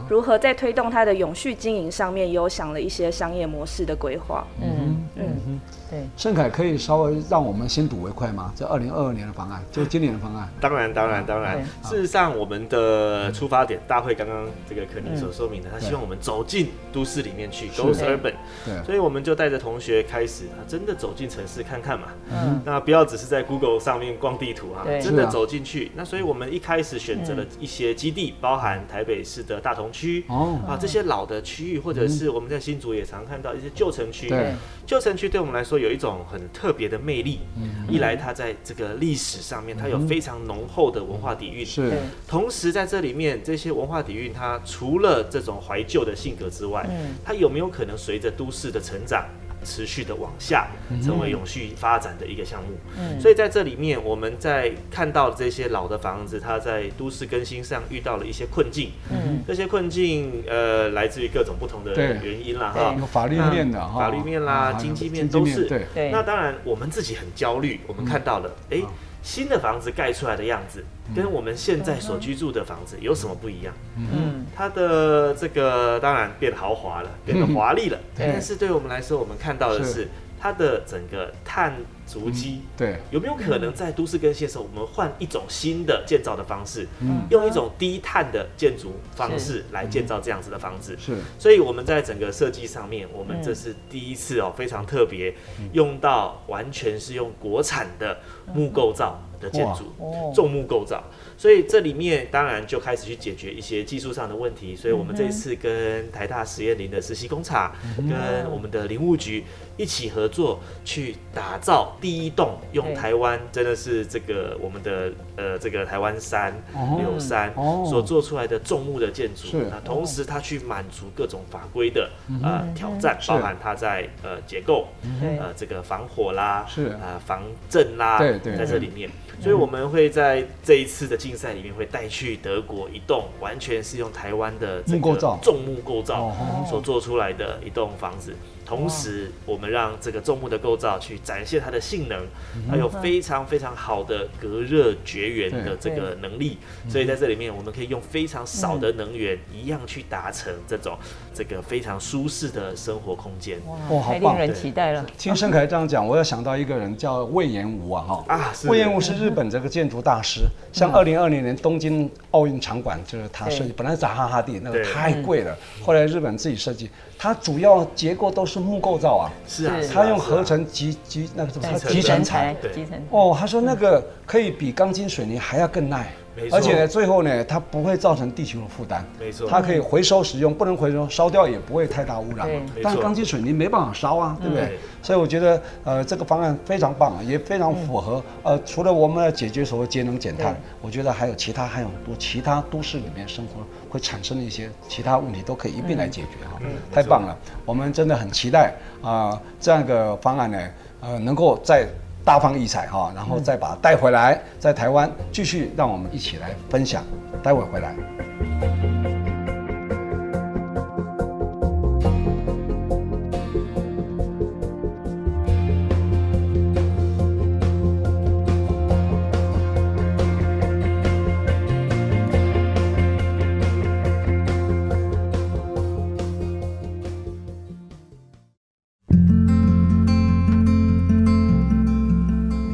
[0.08, 4.46] 如何在推动它的永续经营上面，有想了一些商业模式的规划。
[4.60, 5.04] 嗯。
[5.16, 5.60] 嗯。
[5.92, 8.50] 对，盛凯可以稍微让我们先睹为快吗？
[8.56, 10.48] 这二零二二年的方案， 就今年的方案。
[10.58, 11.62] 当然，当然，当然。
[11.82, 18.32] 事实上，我们的出发点，大会刚刚这个可宁所说明的，他希望我们走进都市里面去，Go Urban。
[18.64, 18.82] 对。
[18.86, 22.06] 所以我们就带着同学开始，真的走进城市看看嘛。
[22.32, 22.62] 嗯。
[22.64, 25.92] 那不要只是在 Google 上面逛地图啊，真的走进去。
[25.94, 34.30] 那所以我们一开始选择了一些基地，包含台北市的大同区哦，啊这些老的区域，或者是我们在新竹也常看到一些旧城区。
[34.30, 34.54] 对。
[34.86, 37.40] 旧城区对我们来说有一种很特别的魅力，
[37.88, 41.92] 一来它在这个历史上面，它有非常浓厚的文化底蕴，是。
[42.26, 46.88] 同时在这里面，这些文化底蕴，它除了这种怀旧的性格之外，
[47.24, 49.26] 它有没有可能随着都市的成长？
[49.64, 50.68] 持续的往下，
[51.02, 52.78] 成为永续发展的一个项目。
[52.98, 58.90] 嗯，所以在这里面，我们在看到这些老的房子，它在都市更新上遇到了一些困境。
[59.10, 65.64] 嗯，这些困境呃，来自于各种不同的原因啦，哈，法律面的，法律面啦，经济面都是。
[65.64, 68.82] 对，那当然我们自己很焦虑，我们看到了，哎。
[69.22, 73.72] 新的房子盖出来的样子，跟我们现在所居住的房子有什么不一样？
[73.96, 77.98] 嗯，它的这个当然变豪华了，变得 华丽了。
[78.18, 80.08] 但是对我们来说，我们看到的是
[80.42, 81.72] 它的整个碳
[82.04, 82.62] 足迹。
[82.76, 86.88] 对，有没有可能在都市更新的时候，我们换一种新的建造的方式，
[87.30, 90.96] 用一种低碳的建筑方式来建造这样子的房子？
[90.98, 91.16] 是。
[91.38, 95.32] 所以我们在整个设计上面，我们这是第一次哦，非常特别，
[95.72, 98.18] 用到完全是用国产的
[98.52, 99.94] 木构造的建筑，
[100.34, 101.04] 重木构造。
[101.42, 104.76] 所以这里面当然就开始去解决一些技术上的问题。
[104.76, 109.42] 所以我们这次跟台大实验林的实习工厂，跟我们的林务局
[109.76, 116.54] 一起合作，去打造第一栋用台湾真的是这个我们的呃这个台湾山
[117.00, 117.52] 柳山
[117.90, 119.48] 所做出来的重木的建筑。
[119.68, 122.08] 那同时它去满足各种法规的
[122.40, 126.86] 呃挑战，包含它在呃结构呃这个防火啦，是。
[127.02, 129.10] 啊防震啦，对对，在这里面。
[129.42, 136.32] 所以我们会在这一次的竞赛里面会带去德国一栋完全是用台湾的这个重木构造
[136.70, 138.32] 所做出来的一栋房子。
[138.64, 142.24] 同时，我们让这个重木的构造去展现它的性能，
[142.70, 146.56] 还有非常非常好的隔热绝缘的这个能力。
[146.88, 150.96] 所以在这里面，我们可以用非常少的能源，一样去达成这种
[151.34, 153.58] 这个非常舒适的生活空间。
[153.90, 155.04] 哇，好令人期待了！
[155.16, 160.42] 听盛凯这样讲，我又想到一个人叫魏延吾啊，哈啊，隈研吾是日本这个建筑大师。
[160.72, 166.90] 像二零二零年东京奥运场馆就是他设计，本来是扎哈哈地，那个太贵了，后来日本自己设计。
[167.18, 176.10] 它主要结构都是木构造啊，是啊，它用合成集集那个什么集成材，集成哦，他说那个可以比钢筋水泥还要更耐。
[176.50, 179.04] 而且呢，最后呢，它不会造成地球的负担。
[179.20, 182.48] 没错，它可以回收使用，不能回收烧掉也不会太大污染。
[182.82, 184.78] 但是钢筋水泥没办法烧啊，对不对？
[185.02, 188.22] 所以我觉得，呃，这个方案非常棒，也非常符合。
[188.42, 193.60] 呃，除了我们要解决所谓节能减碳，我觉得还有其他还有很多其他都市里面生活
[193.90, 196.58] 会产生的一些其他问题都可以一并来解决哈。
[196.90, 198.72] 太棒了，我们真的很期待
[199.02, 200.58] 啊，这样一个方案呢，
[201.00, 201.86] 呃，能够在。
[202.24, 207.04] 大放异彩哈，然后再把它带回来，在台湾继续让我们一起来分享。
[207.42, 209.11] 待会回来。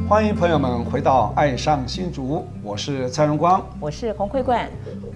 [0.09, 4.67] 欢迎朋友们回到《爱上新竹》，我是蔡荣光，我是洪慧冠。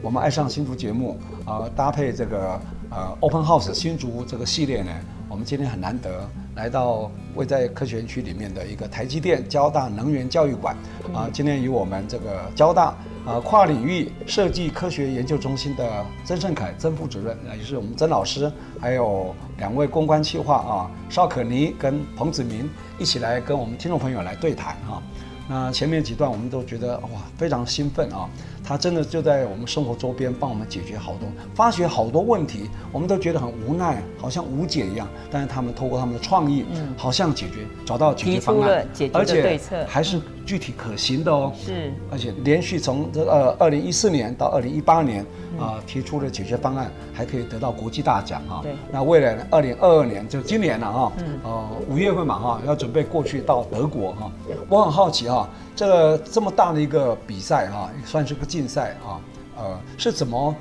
[0.03, 4.91] 我们《爱上新竹》节目啊、呃，搭配这个呃 Open House 新竹这个系列呢，
[5.27, 10.75] 我们今天很难得来到位在科学园区里面的一个台积电交大能源教育馆
[11.11, 12.93] 啊、呃，今天与我们这个交大。
[13.25, 18.51] 呃，跨领域设计科学研究中心的曾盛凯曾副主任，也是我们曾老师，
[18.81, 22.69] 还有两位公关企划啊，邵可妮跟彭子明
[22.99, 25.01] 一起来跟我们听众朋友来对谈啊。
[25.47, 28.29] 那前面几段我们都觉得哇，非常兴奋啊。
[28.63, 35.07] 他真的就在我们生活周边帮我们解决好多，发掘好多问题，我们都觉得很无奈，好像无解一样。
[35.29, 41.51] 但是他们透过他们的创意，嗯，好像解决找到解决方案，而且还是具体可行的哦。
[41.57, 45.25] 是，而且连续从这呃二零一四年到二零一八年
[45.59, 48.61] 啊提出的解决方案，还可以得到国际大奖哈。
[48.63, 48.73] 对。
[48.91, 54.31] 那未来二零二二年就今年了哈，嗯，呃五月份嘛哈，要准备过去到德国哈。
[54.69, 58.45] 我很好奇哈，这个这么大的一个比赛哈，也算是个。
[58.45, 59.19] 竞赛啊，
[59.57, 60.55] 呃，是怎么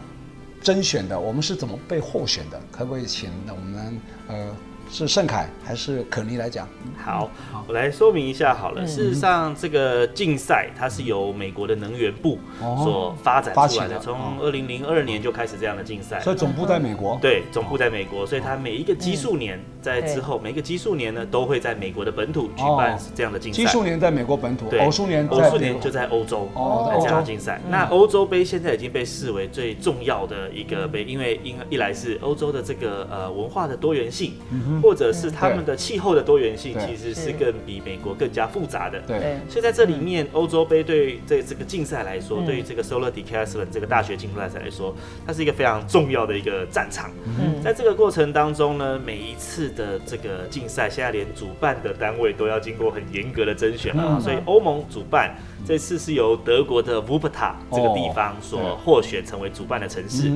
[0.63, 1.19] 甄选的？
[1.19, 2.59] 我们是怎么被获选的？
[2.71, 4.51] 可不可以请我们呃？
[4.93, 6.69] 是盛凯还是可妮来讲？
[7.03, 7.31] 好，
[7.67, 8.87] 我来说明一下好了。
[8.87, 16.21] 事实上，这个竞赛它是由美国的能源部所发展出来的，从二零零二年就开始这样的竞赛。
[16.21, 17.19] 所以总部在美国。
[17.23, 23.57] 对，总部在美国，所以它每一个基数年在之后，每一个基数年呢都会在美国的本土举办这样的竞赛。
[23.57, 27.59] 基数年在美国本土，对，偶数年偶数年就在欧洲哦，这样的竞赛。
[27.71, 34.35] 那欧洲杯现在已经被视为最重要的一个杯，因为因一来是欧洲的这个呃文化的多元性。
[34.83, 39.01] 或者是他们的气候的多元性，其实是更比美国更加复杂的。
[39.07, 47.11] 对，所以在这里面，欧洲杯对这这个竞赛来说，对于这个 Solar Decathlon 这个大学竞赛来说，它是一个非常重要的一个战场。
[47.39, 54.19] 嗯，在这个过程当中呢，每一次的这个竞赛，现在连主办的单位都要经过很严格的甄选啊。
[54.21, 55.35] 所以欧盟主办
[55.65, 60.29] 这次是由德国的 Wuppertal 这个地方所获选成为主办的城市。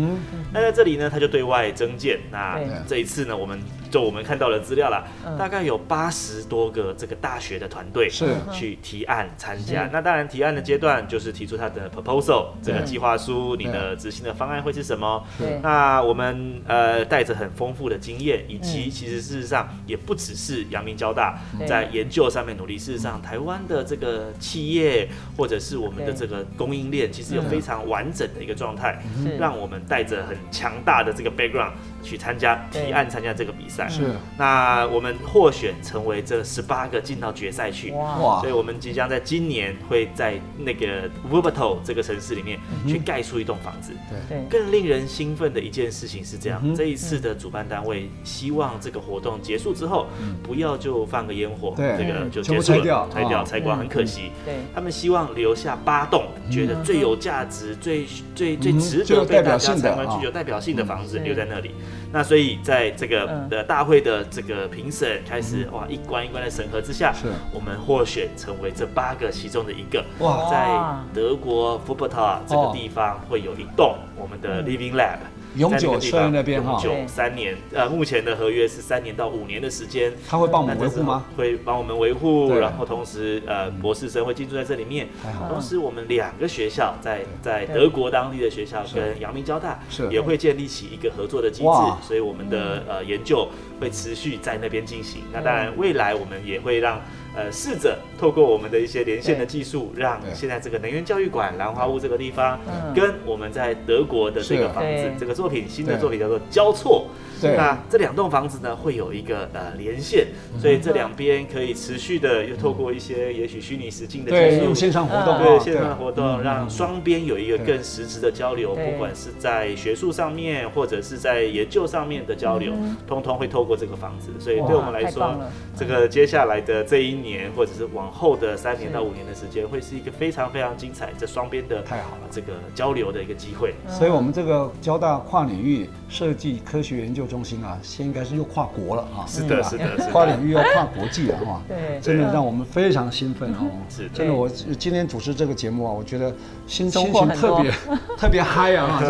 [0.53, 2.20] 那在这里呢，他就对外征建。
[2.31, 3.61] 那这一次呢，我们
[3.91, 4.37] 就我们看。
[4.37, 5.03] 到了资料了，
[5.39, 8.27] 大概有八十多个这个大学的团队是。
[8.53, 9.89] 去提案参加。
[9.91, 15.24] 那当然，提案的阶段就是提出他的 proposal 这个计划书，你的执行的方案会是什么？
[15.62, 29.02] 那我们呃带着很丰富的经验，以及其实事实上也不只是阳明交大在研究上面努力，事实上台湾的这个企业或者是我们的这个供应链，其实有非常完整的一个状态，
[29.38, 31.72] 让我们带着很强大的这个 background
[32.03, 33.88] 去参加提案参加这个比赛。
[33.88, 34.03] 是，
[34.38, 37.90] 那我们获选成为这十八个进到决赛去。
[37.92, 38.40] 哇！
[38.40, 43.92] 所以我们即将在今年会在那个 Wuppertal 这个城市里面去盖出一栋房子。
[44.28, 44.38] 对。
[44.38, 44.47] 对。
[44.49, 50.07] 更令人兴奋的一件事情是这样，这一次的主办单位希望这个活动结束之后，
[50.42, 53.44] 不要就放个烟火，这个就结束了，拆掉。
[53.44, 54.30] 拆光，很可惜。
[54.44, 54.55] 对。
[54.74, 61.70] 他们希望留下八栋觉得最有价值、最最最值得被大家参观、具有代表性的房子留在那里。
[62.12, 67.28] 那所以在这个的大会的这个评审开始哇一关一关的审核之下，是。
[67.53, 70.05] 我们获选成为这八个其中的一个。
[70.20, 70.66] 哇，在
[71.14, 75.18] 德国福伯塔这个地方会有一栋我们的 Living Lab。
[75.57, 80.12] 永久设那边哈，永久三年，呃，目前的合约是三年到五年的时间。
[80.28, 81.24] 他会帮我们维护吗？
[81.36, 85.09] 会帮我们维护，然后同时，呃，博士生会进驻在这里面。
[85.48, 89.80] 同时，我们两个学校在在德国当地的学校跟阳明交大
[90.11, 93.48] 也会建立起一个合作的机制，所以我们的呃研究
[93.81, 95.22] 会持续在那边进行。
[95.33, 97.01] 那当然，未来我们也会让。
[97.39, 102.59] 呃，试着透过我们的一些连线的技术，让现在这个能源教育馆兰花屋这个地方，
[102.95, 107.07] 跟我们在德国的这个房子，这个作品新的作品叫做交错。
[107.43, 110.26] 那这两栋房子呢，会有一个呃连线，
[110.59, 122.72] 所以这两边可以持续的又透过一些也许虚拟实境的技术，线上活动，对线上活动，让双边有一个更实质的交流，不管是在学术上面或者是在研究上面的交流，
[123.07, 124.30] 通通会透过这个房子。
[124.39, 125.37] 所以对我们来说，
[125.76, 132.28] 这个接下来的这一年或者是往后的三年到五年的时间，会是一个非常非常精彩这双边的太好了。
[132.30, 133.74] 这个交流的一个机会。
[133.89, 137.26] 所以我们这个交大跨领域设计科学研究。
[137.26, 146.32] 中心啊，现在应该是又跨国了啊，是的，是的，跨领域又跨国际了哈， 对，真的让我们非常兴奋哦，是，真的，我今天主持这个节目啊，我觉得
[146.68, 147.72] 心心情特别
[148.16, 149.02] 特别嗨啊，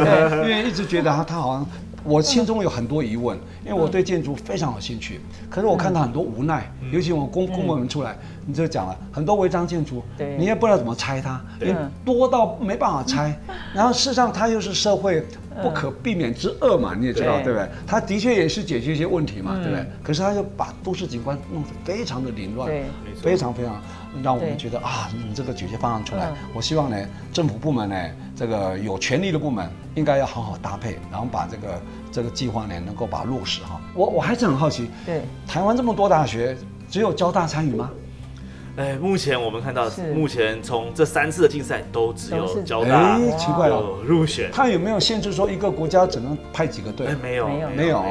[0.42, 1.66] 因为一直觉得他他好像。
[2.08, 5.20] 我心中有很多疑问，因为我对建筑非常有兴趣，
[5.50, 8.16] 可是我看到很多无奈，尤其我们公公务员出来，
[8.46, 10.00] 你就讲了很多违章建筑，
[10.38, 11.74] 你也不知道怎么拆它，你
[12.04, 13.36] 多到没办法拆，
[13.74, 15.26] 然后事实上它又是社会
[15.62, 17.68] 不可避免之恶嘛，你也知道对不对？
[17.86, 19.86] 他的确也是解决一些问题嘛，对不对？
[20.02, 22.70] 可是他又把都市景观弄得非常的凌乱，
[23.20, 23.80] 非常非常。
[24.22, 26.96] 让我们觉得啊，你这个解决方案出来，我希望呢，
[27.34, 27.96] 政府部门呢，
[28.34, 33.78] 这个有权力的部门应该要好好搭配，然后把这个这个计划呢，能够把它落实哈。
[33.94, 36.56] 我我还是很好奇，对，台湾这么多大学，
[36.88, 37.90] 只有交大参与吗？
[38.76, 44.50] 哎，目前我们看到，目前从这三次的竞赛都只有交大，哎，奇怪了，入选。
[44.52, 47.06] 他有没有限制说一个国家只能派几个队？
[47.22, 48.02] 没有，没有，没有，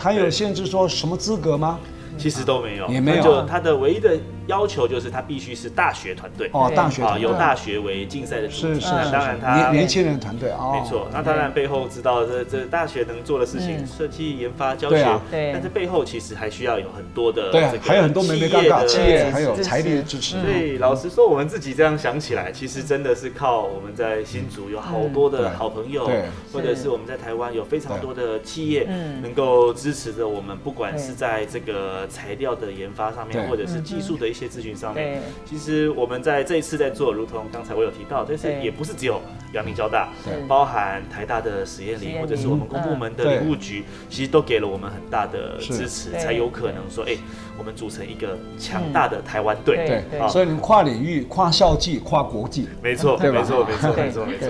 [0.00, 1.78] 他有限制说什么资格吗？
[2.16, 4.18] 其实都没有，也没有，他的唯一的。
[4.48, 6.50] 要求就是他必须是大学团队。
[6.52, 8.74] 哦，大学啊，由大学为竞赛的主体。
[8.74, 11.06] 是是，当然他年年轻人团队啊，没错。
[11.12, 15.52] 那当然背后知道这这大学能做的事情，设计、研发、教学，对。
[15.52, 20.36] 但是背后其实还需要有很多的对还有很多企业的企业还有财力的支持。
[20.42, 26.10] 对，老实说，我们自己这样想起来，其实真的是靠我们在新竹有好多的好朋友，
[26.52, 28.84] 或者是我们在台湾有非常多的企业，
[29.22, 35.20] 能够支持着我们，不管是在这个材料的研发上面，或者是技术的一些咨询上面。
[35.44, 39.20] 其实我们在这一次在做，如同刚才我有提到，但是也不是只有
[39.52, 40.08] 阳明交大，
[40.46, 47.16] 包含台大的实验林，或者是我们公部门的林务局，其实都给了我们很大的支持，才有可能说，哎，
[47.58, 50.04] 我们组成一个强大的台湾队。
[50.10, 54.48] 对，所以你跨领域、跨校际、跨国际，没错，没错，没错，没错，没错。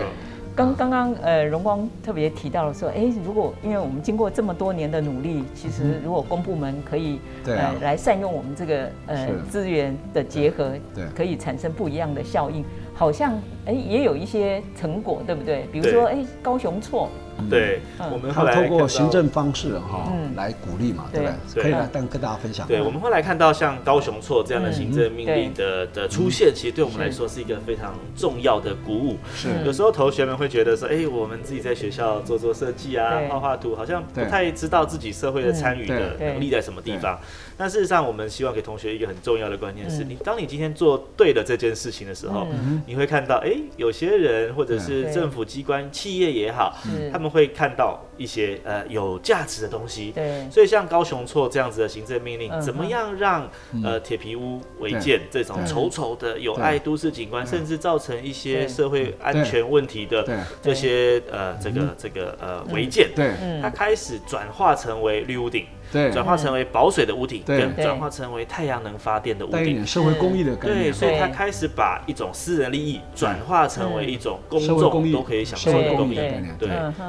[0.59, 12.65] 刚刚刚呃，荣光特别提到了说，哎，如果因为我们经过这么多年的努力，其实如果公部门可以呃来善用我们这个呃资源的结合，对，可以产生不一样的效应，
[12.99, 15.69] 好像哎也有一些成果，对不对？
[15.73, 17.09] 比如说哎高雄错。
[17.49, 17.79] 对，
[18.11, 21.21] 我们后来透过行政方式哈来鼓励嘛，对。
[21.21, 21.63] 不对？
[21.63, 22.67] 可以来跟跟大家分享。
[22.67, 29.17] 对，我们后来看到像高雄错这样的行政命令的的出现，其实对我们来说是一个非常重要的鼓舞。
[29.33, 37.17] 是，有时候同学们会觉得说，哎，我们自己在学校做做设计啊，画画图，好像不太知道自己社会的参与的能力在什么地方。
[37.59, 42.47] 但事实上，我们希望给同学一个很重要的观念是：你当你今天做对了这件事情的时候，
[42.85, 46.77] 你会看到，哎，有些人或者是政府机关、企业也好，
[47.13, 47.29] 他们。
[47.29, 53.47] 会看到一些呃有价值的东西，对，所以像高雄错这样子的行政命令，怎么样让
[53.85, 60.27] 呃铁皮屋违建这种丑丑的有碍都市景观，甚至造成一些社会安全问题的
[60.63, 65.67] 这些呃这个这个呃违建，对，它开始转化成为绿屋顶。
[65.93, 70.85] 对，转化成为保水的屋顶，跟，转化成为太阳能发电的屋顶，带一点社会公益的概念。
[70.85, 76.57] 对，所以他开始把一种私人利益转化成为一种公众都可以享受的公益概念。
[76.59, 76.69] 对，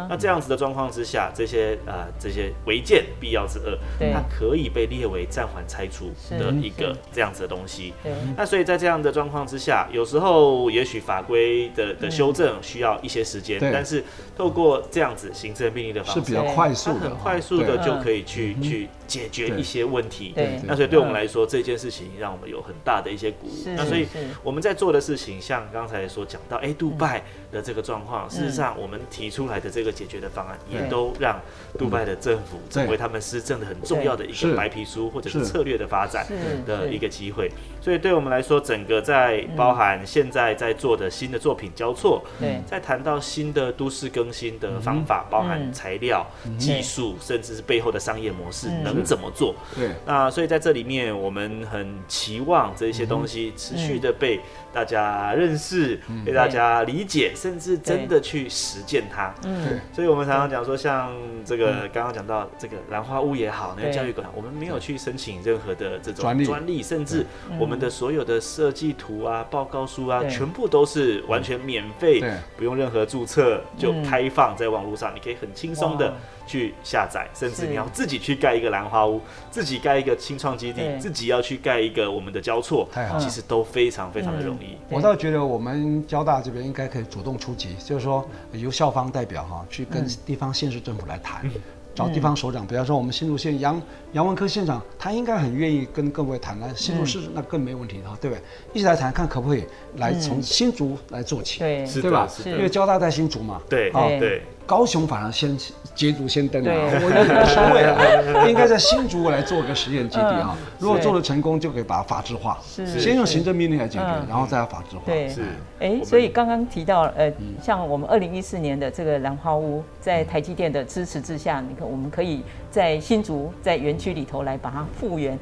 [0.09, 3.77] 那这样子的状况之下，这些呃这些违建必要之恶，
[4.13, 7.93] 它可以被列为暂缓拆除的一个这样子的东西。
[8.37, 14.03] 那所以在这样的状况之下，有时候也许法规的的修正需要一些时间，但是
[14.37, 20.31] 透过这样子行政命令的方式，是比较快速的，很快速的就可以去去解决一些问题。
[20.35, 23.51] 对，那所以对我们来说，这件事情让我们有很大的一些鼓舞。
[23.75, 24.07] 那所以
[24.43, 31.41] 我们在做的事情，像刚才所讲到，哎，杜拜的这个状况，事实上我们提出来的这个解决的方案，也都让
[31.77, 36.27] 杜拜的政府成为他们施政的很重要的一个白皮书，或者是策略的发展
[36.65, 37.51] 的一个机会。
[37.81, 42.61] 所以对我们来说，整个在包含现在在做的新的作品交错，对。
[42.69, 46.25] 在谈到新的都市更新的方法，包含材料、
[46.59, 48.67] 技术，甚至是背后的商业模式
[48.99, 49.55] 能怎么做？
[49.75, 54.39] 对，那所以在这里面，我们很期望这些东西持续的被
[54.73, 59.33] 大家认识，被大家理解，甚至真的去实践它。
[59.45, 61.11] 嗯，所以我们常常讲说，像
[61.45, 67.25] 这个刚刚讲到这个兰花屋也好，那个教育馆，我们没有去申请任何的这种专利，甚至
[67.59, 72.23] 我们的所有的设计图啊、报告书啊，全部都是完全免费，
[72.55, 76.13] 不用任何注册就开放在网络上，你可以很轻松的
[76.45, 82.87] 去下载，甚至你要自己去盖一个兰花屋，自己盖一个清创基地，自己要去盖一个我们的交错，
[83.19, 84.77] 其实都非常非常的容易。
[84.89, 91.49] 我倒觉得我们交大这边应该可以主动出击，就是说由校方代表哈去跟地方县市政府来谈。
[91.95, 93.81] 找地方首长，比方说我们新竹县杨
[94.13, 96.59] 杨文科县长，他应该很愿意跟各位谈。
[96.59, 98.41] 来新竹市那更没问题的，对不对？
[98.73, 99.63] 一起来谈，看可不可以
[99.97, 101.85] 来从新竹来做起，对。
[102.01, 102.27] 对吧？
[102.45, 104.41] 因为交大在新竹嘛，对，啊对。
[104.65, 105.57] 高雄反而先
[105.95, 110.55] 捷足先登啊，我觉得无所谓啊， 应该在新竹来做个实验基地啊。
[110.77, 115.01] 如果做的成功，就可以把它法制化，先用行政命令来解决，然后再要法制化。
[115.07, 115.41] 对，是。
[115.79, 125.37] 哎，所以刚刚提到呃，像我们二零一四年的这个兰花屋，在台积电的支持之下，你看我们可以在新竹在园区里头来把它复原。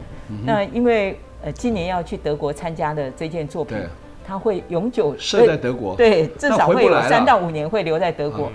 [0.46, 3.78] 那因为呃今年要去德国参加的这件作品，
[4.26, 8.52] 它会永久设在德国，对，至少会有三到五年会留在德国。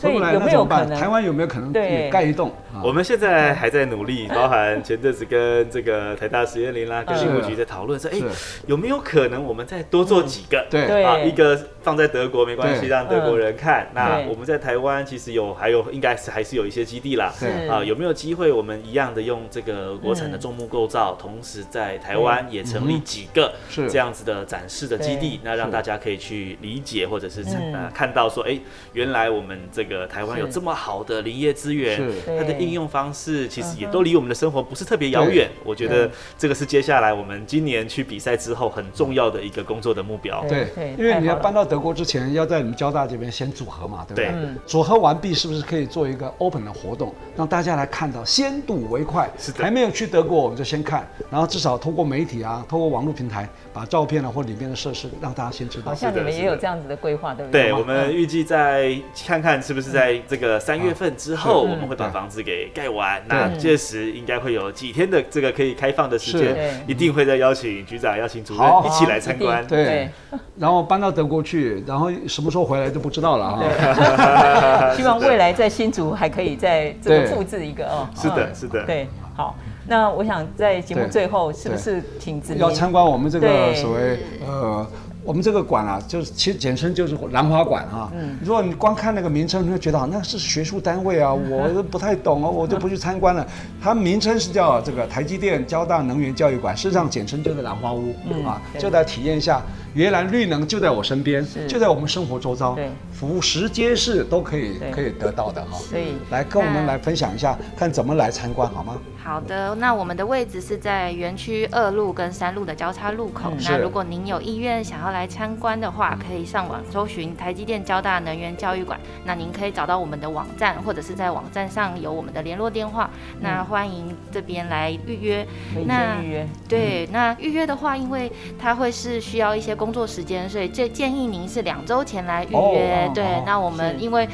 [0.00, 0.98] 所以有没有可能？
[0.98, 2.50] 台湾有没有可能也盖一栋？
[2.82, 8.18] 我们现在还在努力， 包含前阵子跟这个台大实验林啦，跟新务局在讨论说，哎，
[8.66, 10.66] 有没有可能我们再多做几个？
[10.70, 13.88] 对啊，一个放在德国没关系，让德国人看。
[13.92, 17.34] 那我们在台湾其实有，还有应该是还是有一些基地啦。
[17.68, 25.40] 啊，有没有机会我们一样的用这个国产的重木构造，同时在台湾也成立几个这样子的展示的基地？
[25.44, 27.42] 那让大家可以去理解，或者是
[27.74, 28.58] 呃看到说，哎，
[28.94, 29.89] 原来我们这个。
[29.90, 35.48] 个台湾有这么好的林业资源，它的应用方式其实也都离我们的生活不是特别遥远。
[35.64, 40.42] 我觉得这个是接下来我们今年去比赛之后很重要的一个工作的目标。
[40.48, 44.48] 对，因为你要搬到德国之前，要在你们交大这边先组合嘛，对不对？
[44.64, 49.28] 组合完毕，是不是可以做一个 open 的活动，让大家来看到，先睹为快。
[49.36, 55.90] 是的，还没有去德国，我们就先看，然后至少通过媒体啊，通过网络平台，把照片啊或里面的设施让大家先知道。
[55.90, 57.64] 好像你们也有这样子的规划，对不对？
[57.64, 59.79] 对，我们预计在看看是不是。
[59.80, 63.18] 就是在这个三月份之后，我们会把房子给盖完。
[63.26, 69.66] 那届时应该会有几天的这个可以开放的时间，一定会再邀请局长、邀请主任一起来参观。
[69.66, 70.10] 对，
[70.58, 74.92] 然后搬到德国去，然后什么时候回来就不知道了啊。
[74.94, 78.06] 希望未来在新竹还可以再这个复制一个哦。
[78.14, 78.84] 是的，是的。
[78.84, 79.56] 对，好，
[79.88, 82.60] 那我想在节目最后，是不是请子明？
[82.60, 84.86] 要参观我们这个所谓呃。
[85.22, 88.10] 我们这个馆啊，就是其实简称就是兰花馆啊。
[88.14, 93.46] 嗯，如果你光看那个名称，你会觉得好那是学术单位啊， 我都不太懂哦，我就不去参观了。
[93.80, 99.62] 它名称是叫这个台积电交大能源教育馆，事实上简称就是兰花屋嗯啊，就来体验一下。
[99.92, 105.76] 原来绿能就在我身边，就在我们生活周遭，对俯拾皆是都可以可以得到的哈。
[105.78, 108.96] 所以来跟我们来分享一下，看怎么来参观好吗？
[109.24, 113.50] 好的，那我们的位置是在园区二路跟三路的交叉路口。
[113.64, 119.00] 那如果您有意愿想要来参观的话，可以上网搜寻台积电交大能源教育馆。
[119.24, 123.10] 那您可以找到我们的网站，或者是在网站上有我们的联络电话。
[123.40, 125.46] 那欢迎这边来预约。
[125.86, 129.70] 那预约对，那预约的话，因为它会是需要一些。
[129.80, 133.10] 工作时间，所以这建议您是两周前来预约。
[133.14, 134.28] 对，那我们因为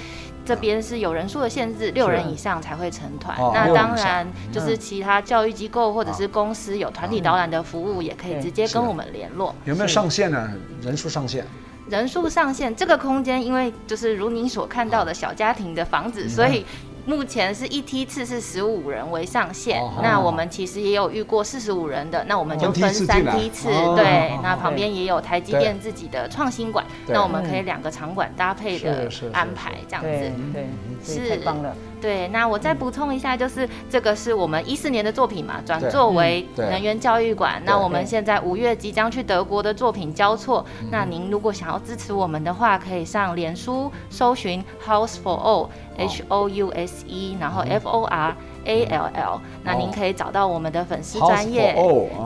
[0.47, 3.37] 这边是有人数的限制，六人以上才会成团。
[3.53, 9.53] 那当然就是其他教育机构或者是公司有团体导览的服务，也可以直接跟我们联络。
[9.65, 10.51] 有没有上限呢？
[10.81, 11.45] 人数上限？
[11.91, 16.65] 人数上限，这个空间因为就是如您所看到的小家庭的房子，所以。
[17.07, 30.67] 目前是一梯次是十五人为上限，哦、那我们其实也有遇过四十五人的，那我们就分三梯次，哦、对，哦、那旁边也有台积电自己的创新馆，那我们可以两个场馆搭配的安排这样子，对，
[31.05, 31.31] 是。
[31.31, 31.75] 太棒了。
[32.07, 37.61] 对，那我再补充一下，就是这个是我们一四年的作品嘛，转作为能源教育馆。
[37.65, 40.65] 那我们现在五月即将去德国的作品交错。
[40.89, 48.37] 那您如果想要支持我们的话，可以上脸书搜寻 House for All，H O U S E，然后 F O R
[48.67, 49.41] A L L。
[49.65, 51.75] 那您可以找到我们的粉丝专业。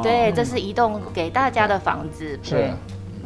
[0.03, 2.39] 对，这是移动给大家的房子。
[2.47, 2.70] 对，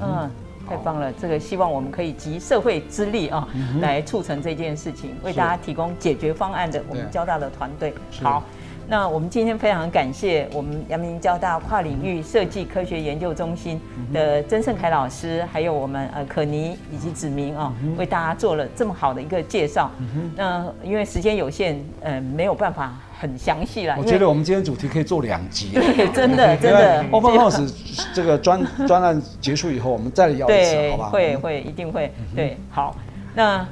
[0.01, 0.31] 嗯。
[0.69, 3.47] 太棒了，这个希望我们可以集社会之力啊，
[3.81, 7.95] 来促成这件事情，为大家提供解决方案的我们交大的团队。
[8.23, 8.43] 好，
[8.87, 13.81] 那我们今天非常感谢我们阳明交大跨领域设计科学研究中心
[14.13, 19.91] 的曾盛凯老师，还有我们呃可妮以及子明啊，为大家做了这么好的一个介绍。
[20.37, 22.93] 那因为时间有限，嗯，没有办法。
[23.19, 25.71] 很详细了，我觉得我们今天主题可以做两集。
[25.75, 27.05] 对，真的真的。
[27.11, 27.73] Open House
[28.15, 31.09] 这个专专案结束以后，我们再聊一次，好吧？
[31.09, 32.13] 会会一定会。
[32.35, 32.97] 对，好，
[33.35, 33.67] 那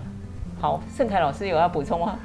[0.60, 2.18] 好，盛凯老师有要补充吗？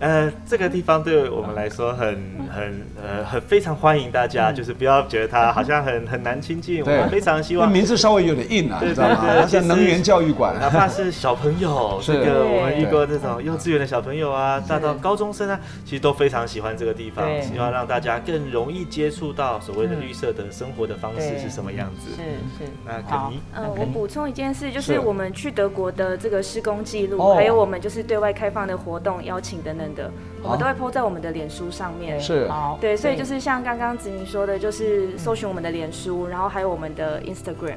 [0.00, 2.08] 呃，这个地方对我们来说很
[2.50, 7.70] 很呃很非常欢迎大家，就是不要觉得它好像很很难亲近，我们非常希望。
[7.70, 9.46] 名字稍微有点硬啊，知道吗？
[9.46, 22.10] 像能源教育馆，哪怕是小朋友， 这个我们遇过这种幼稚园的小朋友啊，大到高中生啊，其实都非常喜欢这个地方，希望让大家更容易接触到所谓的绿色的生活的方式是什么样子。
[22.10, 22.70] 是是。
[22.84, 30.10] 那可妮，呃，我补充一件事，就是我们去德国的这个施工记录，还有我们就是对外开放的活动邀请等等的，
[30.42, 32.20] 我们都会 po 在我们的脸书上面。
[32.20, 32.48] 是，
[32.80, 37.76] 对，所以就是像刚刚子明说的，就是搜寻我们的脸书，然后还有我们的 Instagram，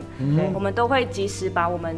[0.54, 1.96] 我们都会及时把我们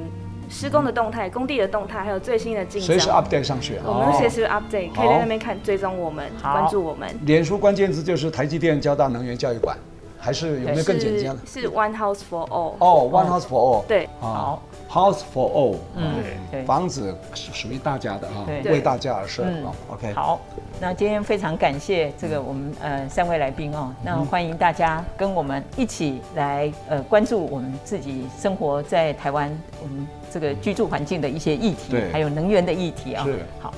[0.49, 3.79] 施工的动态、工地的动态，还有最新的进展，随时 update 上去。
[3.85, 7.09] 我们随时 update，可以在那边看、追踪我们、关注我们。
[7.25, 9.77] 脸书关键字就是台积电交大能源教育馆，
[10.17, 11.37] 还是有没有更简单？
[11.45, 12.73] 是 One House for All。
[12.79, 13.85] 哦，One House for All。
[13.85, 14.61] 对，好。
[14.89, 16.15] House for all，嗯，
[16.49, 19.43] 对，房子属于大家的啊，为大家而设。
[19.89, 20.39] OK，好，
[20.79, 29.51] 那今天非常感谢这个我们呃三位来宾哦，那欢迎大家跟我们一起来呃关注我们自己生活在台湾
[29.83, 33.25] 我们这个居住环境的一些议题，还有能源的议题啊。
[33.25, 33.73] 是，好，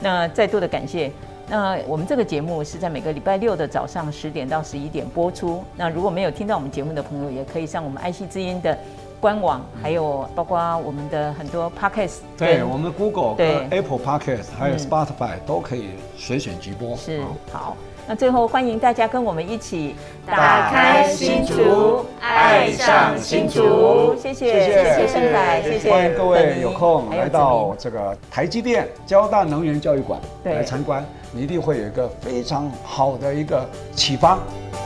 [0.00, 1.10] 那再度的感谢。
[1.48, 5.62] 那我们这个节目是在每个礼拜六的早上十点到十一点播出。
[5.76, 8.76] 那如果没有听到我们节目的朋友，也可以上我们爱惜之音的。
[9.20, 16.96] 官网还有包括我们的很多 podcast，对，我们的 Google、跟 Apple Podcast，还有 Spotify 都可以随选直播。
[16.96, 17.22] 是，
[17.52, 17.76] 好，
[18.06, 19.94] 那最后欢迎大家跟我们一起
[20.26, 24.14] 打开新竹，爱上新竹。
[24.16, 25.90] 谢谢，谢谢盛仔，谢谢。
[25.90, 34.38] 欢迎各位有空来到这个台积电交大能源教育馆来参观，你一定会有一个非常好的一个启发。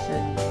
[0.06, 0.45] 是。